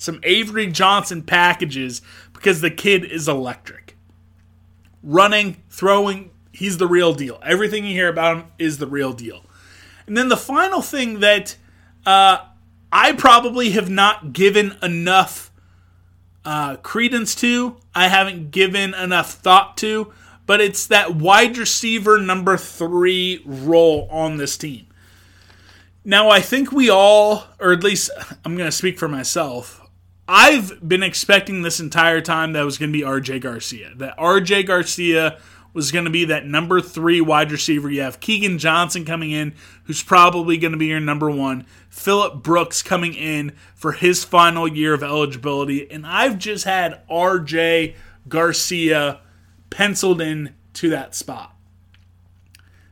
some 0.00 0.18
Avery 0.22 0.66
Johnson 0.66 1.22
packages 1.22 2.00
because 2.32 2.62
the 2.62 2.70
kid 2.70 3.04
is 3.04 3.28
electric. 3.28 3.96
Running, 5.02 5.62
throwing, 5.68 6.30
he's 6.52 6.78
the 6.78 6.86
real 6.86 7.12
deal. 7.12 7.38
Everything 7.44 7.84
you 7.84 7.92
hear 7.92 8.08
about 8.08 8.36
him 8.38 8.44
is 8.58 8.78
the 8.78 8.86
real 8.86 9.12
deal. 9.12 9.44
And 10.06 10.16
then 10.16 10.30
the 10.30 10.38
final 10.38 10.80
thing 10.80 11.20
that 11.20 11.56
uh, 12.06 12.38
I 12.92 13.12
probably 13.12 13.70
have 13.70 13.88
not 13.88 14.32
given 14.32 14.76
enough 14.82 15.50
uh, 16.44 16.76
credence 16.76 17.34
to, 17.36 17.76
I 17.94 18.08
haven't 18.08 18.50
given 18.50 18.94
enough 18.94 19.34
thought 19.34 19.76
to, 19.78 20.12
but 20.46 20.60
it's 20.60 20.86
that 20.88 21.14
wide 21.14 21.56
receiver 21.56 22.18
number 22.18 22.56
three 22.56 23.42
role 23.44 24.08
on 24.10 24.36
this 24.36 24.56
team. 24.56 24.86
Now, 26.04 26.30
I 26.30 26.40
think 26.40 26.72
we 26.72 26.88
all, 26.88 27.44
or 27.60 27.72
at 27.72 27.84
least 27.84 28.10
I'm 28.44 28.56
going 28.56 28.68
to 28.68 28.76
speak 28.76 28.98
for 28.98 29.08
myself, 29.08 29.80
I've 30.26 30.86
been 30.88 31.02
expecting 31.02 31.62
this 31.62 31.80
entire 31.80 32.20
time 32.20 32.52
that 32.52 32.64
was 32.64 32.78
going 32.78 32.92
to 32.92 32.98
be 32.98 33.04
RJ 33.04 33.40
Garcia. 33.40 33.92
That 33.96 34.16
RJ 34.16 34.66
Garcia 34.66 35.38
was 35.72 35.92
going 35.92 36.04
to 36.04 36.10
be 36.10 36.24
that 36.26 36.46
number 36.46 36.80
three 36.80 37.20
wide 37.20 37.52
receiver. 37.52 37.90
You 37.90 38.02
have 38.02 38.20
Keagan 38.20 38.58
Johnson 38.58 39.04
coming 39.04 39.30
in, 39.30 39.54
who's 39.84 40.02
probably 40.02 40.56
going 40.56 40.72
to 40.72 40.78
be 40.78 40.86
your 40.86 41.00
number 41.00 41.30
one. 41.30 41.66
Phillip 41.88 42.42
Brooks 42.42 42.82
coming 42.82 43.14
in 43.14 43.52
for 43.74 43.92
his 43.92 44.24
final 44.24 44.66
year 44.66 44.94
of 44.94 45.02
eligibility. 45.02 45.90
And 45.90 46.06
I've 46.06 46.38
just 46.38 46.64
had 46.64 47.06
RJ 47.08 47.94
Garcia 48.28 49.20
penciled 49.70 50.20
in 50.20 50.54
to 50.74 50.90
that 50.90 51.14
spot. 51.14 51.54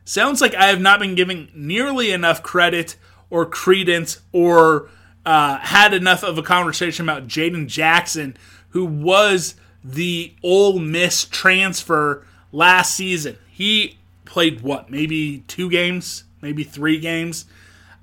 Sounds 0.05 0.41
like 0.41 0.55
I 0.55 0.67
have 0.67 0.81
not 0.81 0.99
been 0.99 1.15
giving 1.15 1.49
nearly 1.53 2.11
enough 2.11 2.41
credit 2.41 2.95
or 3.29 3.45
credence 3.45 4.21
or 4.31 4.89
uh, 5.25 5.59
had 5.59 5.93
enough 5.93 6.23
of 6.23 6.37
a 6.37 6.43
conversation 6.43 7.07
about 7.07 7.27
Jaden 7.27 7.67
Jackson, 7.67 8.35
who 8.69 8.85
was 8.85 9.55
the 9.83 10.33
Ole 10.43 10.79
Miss 10.79 11.25
transfer 11.25 12.25
last 12.51 12.95
season. 12.95 13.37
He 13.49 13.97
played 14.25 14.61
what, 14.61 14.89
maybe 14.89 15.43
two 15.47 15.69
games, 15.69 16.23
maybe 16.41 16.63
three 16.63 16.99
games. 16.99 17.45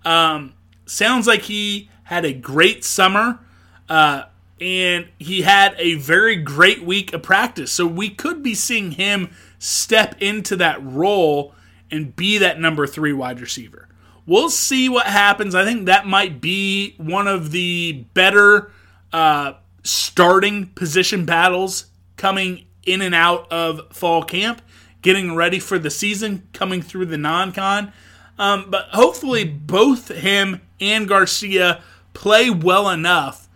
Um, 0.05 0.55
sounds 0.87 1.27
like 1.27 1.43
he 1.43 1.91
had 2.05 2.25
a 2.25 2.33
great 2.33 2.85
summer, 2.85 3.41
uh, 3.89 4.25
and 4.61 5.09
he 5.19 5.43
had 5.43 5.75
a 5.79 5.95
very 5.95 6.37
great 6.37 6.83
week 6.83 7.13
of 7.13 7.23
practice. 7.23 7.73
So 7.73 7.87
we 7.87 8.11
could 8.11 8.43
be 8.43 8.55
seeing 8.55 8.93
him 8.93 9.31
step 9.59 10.15
into 10.21 10.57
that 10.57 10.85
role 10.85 11.55
and 11.91 12.15
be 12.15 12.39
that 12.39 12.61
number 12.61 12.87
three 12.87 13.13
wide 13.13 13.41
receiver. 13.41 13.89
We'll 14.27 14.51
see 14.51 14.89
what 14.89 15.07
happens. 15.07 15.55
I 15.55 15.65
think 15.65 15.87
that 15.87 16.07
might 16.07 16.41
be 16.41 16.95
one 16.97 17.29
of 17.29 17.53
the 17.53 18.05
better 18.15 18.73
uh, 19.13 19.55
starting 19.85 20.67
position 20.67 21.25
battles 21.25 21.87
coming 22.17 22.66
in 22.87 23.03
and 23.03 23.15
out 23.15 23.51
of 23.53 23.95
fall 23.95 24.23
camp, 24.23 24.63
getting 25.03 25.35
ready 25.35 25.59
for 25.59 25.79
the 25.79 25.91
season, 25.91 26.49
coming 26.53 26.81
through 26.81 27.07
the 27.07 27.19
non 27.19 27.53
con. 27.53 27.93
Um, 28.39 28.67
but 28.69 28.89
hopefully, 28.93 29.45
both 29.45 30.09
him 30.09 30.61
and 30.81 31.09
Garcia 31.09 31.83
play 32.15 32.51
well 32.51 32.89
enough 32.89 33.49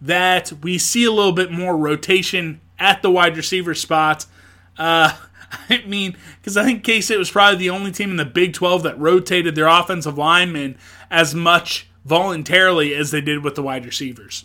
that 0.00 0.52
we 0.62 0.78
see 0.78 1.04
a 1.04 1.10
little 1.10 1.32
bit 1.32 1.50
more 1.50 1.76
rotation 1.76 2.60
at 2.78 3.02
the 3.02 3.10
wide 3.10 3.36
receiver 3.36 3.74
spots. 3.74 4.26
Uh, 4.76 5.16
I 5.70 5.82
mean, 5.86 6.16
because 6.40 6.56
I 6.56 6.64
think 6.64 6.84
K 6.84 7.00
State 7.00 7.18
was 7.18 7.30
probably 7.30 7.58
the 7.58 7.70
only 7.70 7.90
team 7.90 8.10
in 8.10 8.16
the 8.16 8.24
Big 8.24 8.52
12 8.52 8.82
that 8.82 8.98
rotated 8.98 9.54
their 9.54 9.66
offensive 9.66 10.18
linemen 10.18 10.76
as 11.10 11.34
much 11.34 11.88
voluntarily 12.04 12.94
as 12.94 13.10
they 13.10 13.20
did 13.20 13.42
with 13.42 13.54
the 13.54 13.62
wide 13.62 13.84
receivers. 13.84 14.44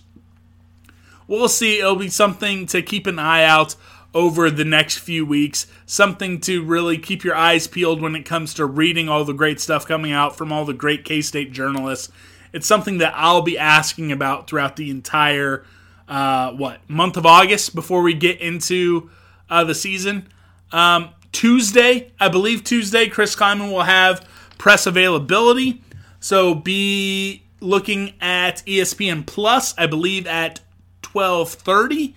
We'll 1.27 1.49
see. 1.49 1.79
It'll 1.79 1.95
be 1.95 2.09
something 2.09 2.65
to 2.67 2.81
keep 2.81 3.07
an 3.07 3.19
eye 3.19 3.43
out 3.43 3.75
over 4.13 4.49
the 4.49 4.65
next 4.65 4.99
few 4.99 5.25
weeks. 5.25 5.67
Something 5.85 6.39
to 6.41 6.63
really 6.63 6.97
keep 6.97 7.23
your 7.23 7.35
eyes 7.35 7.67
peeled 7.67 8.01
when 8.01 8.15
it 8.15 8.23
comes 8.23 8.53
to 8.55 8.65
reading 8.65 9.09
all 9.09 9.25
the 9.25 9.33
great 9.33 9.59
stuff 9.59 9.87
coming 9.87 10.11
out 10.11 10.37
from 10.37 10.51
all 10.51 10.65
the 10.65 10.73
great 10.73 11.03
K 11.03 11.21
State 11.21 11.51
journalists. 11.51 12.11
It's 12.51 12.67
something 12.67 12.99
that 12.99 13.13
I'll 13.15 13.41
be 13.41 13.57
asking 13.57 14.11
about 14.11 14.47
throughout 14.47 14.75
the 14.75 14.91
entire 14.91 15.65
uh, 16.07 16.51
what 16.51 16.87
month 16.87 17.17
of 17.17 17.25
August 17.25 17.73
before 17.73 18.01
we 18.01 18.13
get 18.13 18.39
into 18.39 19.09
uh, 19.49 19.63
the 19.63 19.75
season. 19.75 20.27
Um, 20.71 21.09
Tuesday, 21.31 22.11
I 22.19 22.29
believe 22.29 22.63
Tuesday, 22.63 23.07
Chris 23.07 23.35
Klieman 23.35 23.71
will 23.71 23.83
have 23.83 24.27
press 24.57 24.85
availability. 24.85 25.81
So 26.19 26.53
be 26.53 27.43
looking 27.59 28.13
at 28.21 28.57
ESPN 28.65 29.25
Plus, 29.25 29.73
I 29.77 29.87
believe 29.87 30.27
at 30.27 30.59
12:30. 31.01 32.13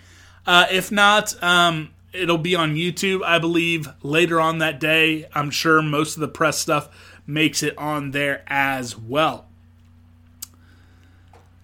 Uh, 0.46 0.66
if 0.70 0.92
not, 0.92 1.42
um, 1.42 1.90
it'll 2.12 2.38
be 2.38 2.54
on 2.54 2.74
YouTube, 2.74 3.22
I 3.24 3.38
believe, 3.38 3.88
later 4.02 4.40
on 4.40 4.58
that 4.58 4.78
day. 4.78 5.28
I'm 5.34 5.50
sure 5.50 5.82
most 5.82 6.14
of 6.14 6.20
the 6.20 6.28
press 6.28 6.58
stuff 6.58 6.88
makes 7.26 7.62
it 7.62 7.76
on 7.76 8.12
there 8.12 8.44
as 8.46 8.96
well. 8.96 9.46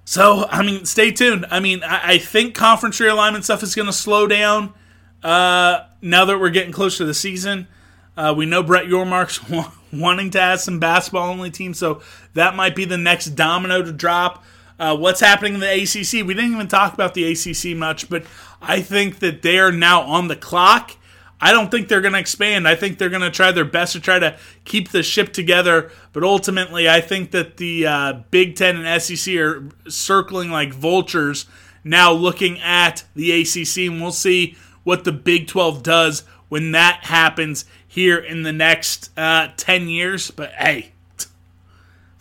So, 0.04 0.46
I 0.50 0.62
mean, 0.62 0.84
stay 0.84 1.12
tuned. 1.12 1.46
I 1.50 1.60
mean, 1.60 1.82
I, 1.84 2.14
I 2.14 2.18
think 2.18 2.54
conference 2.54 2.98
realignment 2.98 3.44
stuff 3.44 3.62
is 3.62 3.74
going 3.74 3.86
to 3.86 3.92
slow 3.92 4.26
down 4.26 4.74
uh, 5.22 5.86
now 6.02 6.24
that 6.24 6.38
we're 6.38 6.50
getting 6.50 6.72
close 6.72 6.98
to 6.98 7.04
the 7.04 7.14
season. 7.14 7.68
Uh, 8.16 8.34
we 8.36 8.44
know 8.44 8.62
Brett 8.62 8.86
Yormark's 8.86 9.40
wanting 9.92 10.30
to 10.30 10.40
add 10.40 10.60
some 10.60 10.78
basketball 10.78 11.30
only 11.30 11.50
teams, 11.50 11.78
so 11.78 12.02
that 12.34 12.54
might 12.56 12.76
be 12.76 12.84
the 12.84 12.98
next 12.98 13.30
domino 13.30 13.82
to 13.82 13.92
drop. 13.92 14.44
Uh, 14.82 14.96
what's 14.96 15.20
happening 15.20 15.54
in 15.54 15.60
the 15.60 15.72
ACC? 15.72 16.26
We 16.26 16.34
didn't 16.34 16.54
even 16.54 16.66
talk 16.66 16.92
about 16.92 17.14
the 17.14 17.30
ACC 17.30 17.76
much, 17.76 18.10
but 18.10 18.24
I 18.60 18.80
think 18.80 19.20
that 19.20 19.40
they 19.42 19.60
are 19.60 19.70
now 19.70 20.00
on 20.00 20.26
the 20.26 20.34
clock. 20.34 20.96
I 21.40 21.52
don't 21.52 21.70
think 21.70 21.86
they're 21.86 22.00
going 22.00 22.14
to 22.14 22.18
expand. 22.18 22.66
I 22.66 22.74
think 22.74 22.98
they're 22.98 23.08
going 23.08 23.22
to 23.22 23.30
try 23.30 23.52
their 23.52 23.64
best 23.64 23.92
to 23.92 24.00
try 24.00 24.18
to 24.18 24.36
keep 24.64 24.90
the 24.90 25.04
ship 25.04 25.32
together. 25.32 25.92
But 26.12 26.24
ultimately, 26.24 26.90
I 26.90 27.00
think 27.00 27.30
that 27.30 27.58
the 27.58 27.86
uh, 27.86 28.12
Big 28.32 28.56
Ten 28.56 28.84
and 28.84 29.00
SEC 29.00 29.36
are 29.36 29.68
circling 29.88 30.50
like 30.50 30.74
vultures 30.74 31.46
now 31.84 32.10
looking 32.10 32.58
at 32.58 33.04
the 33.14 33.40
ACC, 33.40 33.88
and 33.88 34.02
we'll 34.02 34.10
see 34.10 34.56
what 34.82 35.04
the 35.04 35.12
Big 35.12 35.46
12 35.46 35.84
does 35.84 36.24
when 36.48 36.72
that 36.72 37.04
happens 37.04 37.66
here 37.86 38.18
in 38.18 38.42
the 38.42 38.52
next 38.52 39.10
uh, 39.16 39.46
10 39.56 39.86
years. 39.86 40.32
But 40.32 40.50
hey, 40.54 40.91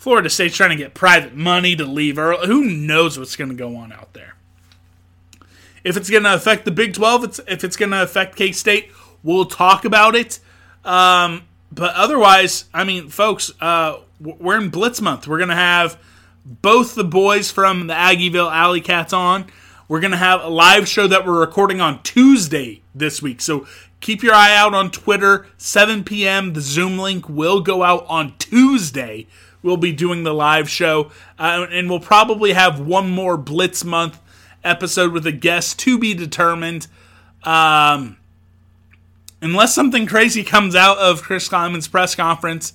Florida 0.01 0.31
State's 0.31 0.55
trying 0.55 0.71
to 0.71 0.75
get 0.75 0.95
private 0.95 1.35
money 1.35 1.75
to 1.75 1.85
leave 1.85 2.17
early. 2.17 2.47
Who 2.47 2.65
knows 2.65 3.19
what's 3.19 3.35
going 3.35 3.51
to 3.51 3.55
go 3.55 3.75
on 3.75 3.91
out 3.91 4.13
there? 4.13 4.33
If 5.83 5.95
it's 5.95 6.09
going 6.09 6.23
to 6.23 6.33
affect 6.33 6.65
the 6.65 6.71
Big 6.71 6.95
12, 6.95 7.23
it's, 7.23 7.39
if 7.47 7.63
it's 7.63 7.75
going 7.75 7.91
to 7.91 8.01
affect 8.01 8.35
K 8.35 8.51
State, 8.51 8.91
we'll 9.21 9.45
talk 9.45 9.85
about 9.85 10.15
it. 10.15 10.39
Um, 10.83 11.43
but 11.71 11.93
otherwise, 11.93 12.65
I 12.73 12.83
mean, 12.83 13.09
folks, 13.09 13.51
uh, 13.61 13.99
we're 14.19 14.57
in 14.57 14.69
Blitz 14.69 15.01
month. 15.01 15.27
We're 15.27 15.37
going 15.37 15.49
to 15.49 15.55
have 15.55 16.01
both 16.43 16.95
the 16.95 17.03
boys 17.03 17.51
from 17.51 17.85
the 17.85 17.93
Aggieville 17.93 18.51
Alley 18.51 18.81
Cats 18.81 19.13
on. 19.13 19.51
We're 19.87 19.99
going 19.99 20.09
to 20.09 20.17
have 20.17 20.43
a 20.43 20.49
live 20.49 20.87
show 20.87 21.05
that 21.05 21.27
we're 21.27 21.39
recording 21.39 21.79
on 21.79 22.01
Tuesday 22.01 22.81
this 22.95 23.21
week. 23.21 23.39
So 23.39 23.67
keep 23.99 24.23
your 24.23 24.33
eye 24.33 24.55
out 24.55 24.73
on 24.73 24.89
Twitter. 24.89 25.45
7 25.59 26.03
p.m. 26.03 26.53
The 26.53 26.61
Zoom 26.61 26.97
link 26.97 27.29
will 27.29 27.61
go 27.61 27.83
out 27.83 28.03
on 28.07 28.33
Tuesday. 28.39 29.27
We'll 29.63 29.77
be 29.77 29.91
doing 29.91 30.23
the 30.23 30.33
live 30.33 30.69
show. 30.69 31.11
Uh, 31.37 31.67
and 31.69 31.89
we'll 31.89 31.99
probably 31.99 32.53
have 32.53 32.79
one 32.79 33.09
more 33.09 33.37
Blitz 33.37 33.83
month 33.83 34.19
episode 34.63 35.11
with 35.11 35.25
a 35.25 35.31
guest 35.31 35.79
to 35.79 35.97
be 35.97 36.13
determined. 36.13 36.87
Um, 37.43 38.17
unless 39.41 39.73
something 39.73 40.05
crazy 40.05 40.43
comes 40.43 40.75
out 40.75 40.97
of 40.97 41.21
Chris 41.21 41.47
Klieman's 41.47 41.87
press 41.87 42.15
conference, 42.15 42.73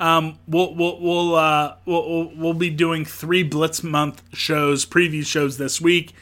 um, 0.00 0.38
we'll 0.48 0.74
we'll 0.74 1.00
we'll, 1.00 1.34
uh, 1.36 1.76
we'll 1.86 2.32
we'll 2.34 2.54
be 2.54 2.70
doing 2.70 3.04
three 3.04 3.42
Blitz 3.42 3.82
month 3.82 4.22
shows, 4.32 4.84
preview 4.84 5.24
shows 5.24 5.58
this 5.58 5.80
week. 5.80 6.12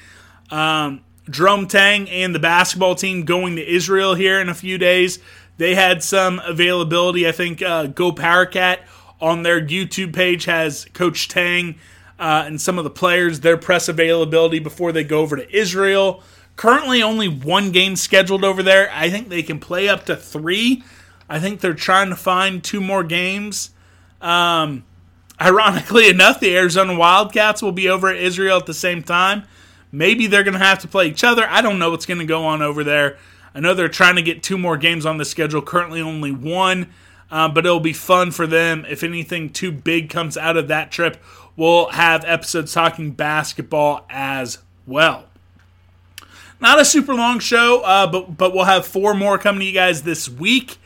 Um, 0.51 1.03
Jerome 1.31 1.67
Tang 1.67 2.09
and 2.11 2.35
the 2.35 2.39
basketball 2.39 2.95
team 2.95 3.25
going 3.25 3.57
to 3.57 3.67
Israel 3.67 4.15
here 4.15 4.41
in 4.41 4.49
a 4.49 4.55
few 4.55 4.79
days. 4.79 5.19
They 5.59 5.75
had 5.75 6.03
some 6.03 6.41
availability. 6.45 7.29
I 7.29 7.33
think 7.33 7.63
uh, 7.63 7.87
GoPowercat 7.87 8.81
on 9.21 9.43
their 9.43 9.61
YouTube 9.61 10.15
page 10.15 10.45
has 10.45 10.87
Coach 10.93 11.29
Tang 11.29 11.77
uh, 12.19 12.45
and 12.47 12.61
some 12.61 12.79
of 12.79 12.85
the 12.85 12.91
players 12.91 13.41
their 13.41 13.57
press 13.57 13.89
availability 13.89 14.59
before 14.59 14.93
they 14.93 15.05
go 15.05 15.21
over 15.21 15.37
to 15.37 15.57
Israel. 15.57 16.23
Currently, 16.57 17.03
only 17.03 17.29
one 17.29 17.73
game 17.73 17.97
scheduled 17.97 18.45
over 18.45 18.63
there. 18.63 18.91
I 18.93 19.09
think 19.09 19.29
they 19.29 19.43
can 19.43 19.59
play 19.59 19.89
up 19.89 20.05
to 20.07 20.17
three. 20.17 20.83
I 21.29 21.39
think 21.39 21.61
they're 21.61 21.73
trying 21.73 22.11
to 22.11 22.17
find 22.17 22.63
two 22.63 22.81
more 22.81 23.03
games. 23.03 23.71
Um, 24.21 24.85
ironically 25.41 26.09
enough, 26.11 26.41
the 26.41 26.55
Arizona 26.55 26.97
Wildcats 26.97 27.63
will 27.63 27.73
be 27.73 27.89
over 27.89 28.09
at 28.09 28.17
Israel 28.17 28.59
at 28.59 28.67
the 28.67 28.75
same 28.75 29.03
time. 29.03 29.45
Maybe 29.93 30.27
they're 30.27 30.45
going 30.45 30.59
to 30.59 30.65
have 30.65 30.81
to 30.81 30.89
play 30.89 31.09
each 31.09 31.25
other. 31.25 31.47
I 31.49 31.63
don't 31.63 31.79
know 31.79 31.91
what's 31.91 32.07
going 32.07 32.21
to 32.21 32.27
go 32.27 32.45
on 32.45 32.63
over 32.63 32.85
there. 32.85 33.17
I 33.55 33.61
know 33.61 33.75
they're 33.75 33.89
trying 33.89 34.17
to 34.17 34.23
get 34.23 34.43
two 34.43 34.59
more 34.59 34.77
games 34.77 35.07
on 35.07 35.17
the 35.19 35.25
schedule, 35.25 35.63
currently 35.63 36.01
only 36.01 36.31
one, 36.31 36.93
uh, 37.31 37.49
but 37.49 37.65
it'll 37.65 37.81
be 37.81 37.93
fun 37.93 38.31
for 38.31 38.47
them. 38.47 38.85
If 38.89 39.03
anything 39.03 39.51
too 39.51 39.73
big 39.73 40.11
comes 40.11 40.37
out 40.37 40.57
of 40.57 40.69
that 40.69 40.91
trip, 40.91 41.17
we'll 41.57 41.91
have 41.91 42.25
episodes 42.25 42.73
talking 42.73 43.13
basketball 43.13 44.07
as 44.11 44.59
well. 44.87 45.27
Not 46.61 46.81
a 46.81 46.85
super 46.85 47.15
long 47.15 47.39
show, 47.39 47.81
uh, 47.81 48.07
but 48.07 48.37
but 48.37 48.53
we'll 48.53 48.65
have 48.65 48.87
four 48.87 49.15
more 49.15 49.39
coming 49.39 49.61
to 49.61 49.67
you 49.67 49.73
guys 49.73 50.03
this 50.03 50.29
week. 50.29 50.77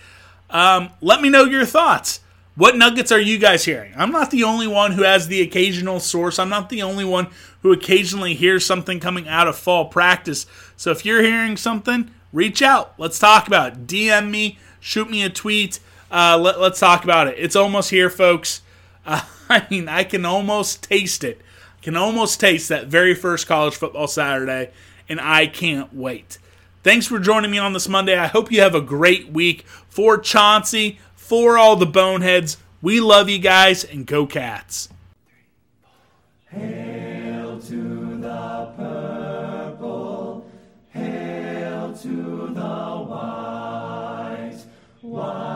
Um, 0.51 0.91
let 1.01 1.21
me 1.21 1.31
know 1.31 1.45
your 1.45 1.65
thoughts. 1.65 2.21
What 2.57 2.77
nuggets 2.77 3.11
are 3.11 3.21
you 3.21 3.39
guys 3.39 3.65
hearing? 3.65 3.93
I'm 3.97 4.13
not 4.13 4.31
the 4.31 4.45
only 4.45 4.69
one 4.69 4.93
who 4.93 5.03
has 5.03 5.27
the 5.27 5.43
occasional 5.43 5.99
source. 5.99 6.39
I'm 6.39 6.49
not 6.49 6.69
the 6.69 6.83
only 6.83 7.05
one 7.05 7.27
who 7.63 7.73
occasionally 7.73 8.35
hears 8.35 8.65
something 8.65 9.01
coming 9.01 9.27
out 9.27 9.49
of 9.49 9.57
fall 9.57 9.87
practice. 9.87 10.47
So 10.77 10.93
if 10.93 11.05
you're 11.05 11.23
hearing 11.23 11.57
something, 11.57 12.13
reach 12.33 12.63
out. 12.63 12.95
Let's 12.97 13.19
talk 13.19 13.49
about 13.49 13.73
it. 13.73 13.87
DM 13.89 14.31
me, 14.31 14.59
shoot 14.79 15.11
me 15.11 15.25
a 15.25 15.31
tweet. 15.31 15.81
Uh, 16.15 16.39
let, 16.39 16.57
us 16.59 16.79
talk 16.79 17.03
about 17.03 17.27
it. 17.27 17.35
It's 17.39 17.57
almost 17.57 17.91
here, 17.91 18.09
folks. 18.09 18.63
Uh, 19.05 19.23
I 19.49 19.67
mean, 19.69 19.89
I 19.89 20.05
can 20.05 20.25
almost 20.25 20.85
taste 20.85 21.25
it. 21.25 21.41
I 21.79 21.83
can 21.83 21.97
almost 21.97 22.39
taste 22.39 22.69
that 22.69 22.87
very 22.87 23.17
first 23.17 23.49
college 23.49 23.75
football 23.75 24.07
Saturday, 24.07 24.71
and 25.09 25.21
I 25.21 25.49
can't 25.49 25.93
wait. 25.93 26.39
Thanks 26.85 27.09
for 27.09 27.19
joining 27.19 27.51
me 27.51 27.59
on 27.59 27.73
this 27.73 27.89
Monday. 27.89 28.17
I 28.17 28.29
hope 28.29 28.53
you 28.53 28.61
have 28.61 28.77
a 28.77 28.81
great 28.81 29.33
week. 29.33 29.67
For 29.89 30.17
Chauncey, 30.17 31.01
for 31.17 31.59
all 31.59 31.75
the 31.75 31.85
boneheads. 31.85 32.59
We 32.81 33.01
love 33.01 33.29
you 33.29 33.41
guys 33.41 33.83
and 33.83 34.07
go 34.07 34.25
cats. 34.25 34.89
Hail 36.49 37.59
to 37.59 38.19
the 38.19 38.73
purple, 38.77 40.47
hail 40.91 41.93
to 41.93 42.53
the 42.55 43.05
white, 43.09 44.63
wildcat 45.03 45.54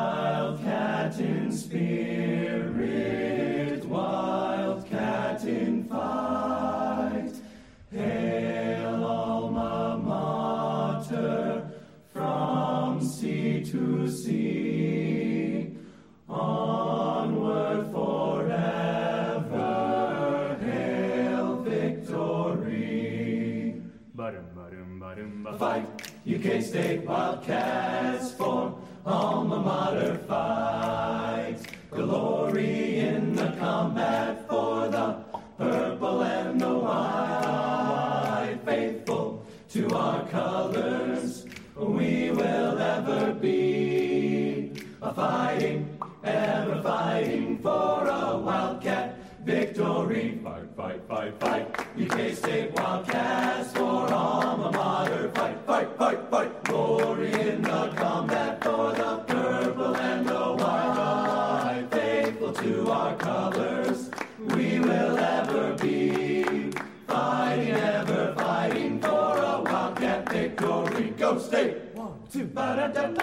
Fight, 25.59 25.85
UK 26.25 26.63
State 26.63 27.05
Wildcats 27.05 28.33
for 28.33 28.79
alma 29.05 29.61
mater 29.61 30.17
fight. 30.29 31.59
Glory 31.91 33.01
in 33.01 33.35
the 33.35 33.51
combat 33.59 34.49
for 34.49 34.87
the 34.89 35.17
purple 35.59 36.23
and 36.23 36.61
the 36.61 36.79
white. 36.79 38.59
Faithful 38.65 39.45
to 39.71 39.89
our 39.97 40.25
colors, 40.29 41.45
we 41.75 42.31
will 42.31 42.79
ever 42.79 43.33
be 43.33 43.88
a 45.09 45.15
fighting 45.15 45.99
ever 46.25 46.83
fighting 46.83 47.59
for 47.59 48.07
a 48.07 48.39
Wildcat 48.39 49.17
victory. 49.45 50.39
Fight, 50.45 50.69
fight, 50.77 51.01
fight, 51.09 51.41
fight. 51.41 51.67
UK 51.99 52.35
State 52.35 52.73
Wildcats 52.75 53.73
for 53.73 54.13
alma 54.13 54.71
mater. 54.73 55.31
Fight, 55.35 55.59
fight, 55.67 55.89
fight, 55.97 56.31
fight. 56.31 56.65
Glory 56.65 57.33
in 57.33 57.63
the 57.63 57.93
combat 57.97 58.63
for 58.63 58.93
the 58.93 59.17
purple 59.27 59.97
and 59.97 60.29
the 60.29 60.47
white. 60.61 61.87
Faithful 61.91 62.53
to 62.53 62.91
our 62.91 63.17
colors, 63.17 64.11
we 64.39 64.79
will 64.81 65.17
ever 65.19 65.75
be. 65.75 66.71
Fighting, 67.07 67.75
ever 67.75 68.35
fighting 68.37 69.01
for 69.01 69.37
a 69.39 69.63
Wildcat 69.63 70.31
victory. 70.31 71.11
Go 71.17 71.39
State! 71.39 71.77
One, 71.95 72.13
two, 72.31 72.45
ba-da-da-da-da, 72.45 73.18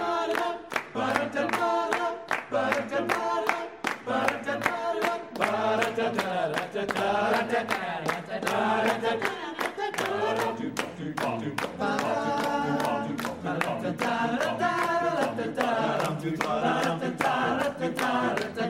Ba-da 17.94 18.65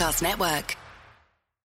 Podcast 0.00 0.22
Network. 0.22 0.79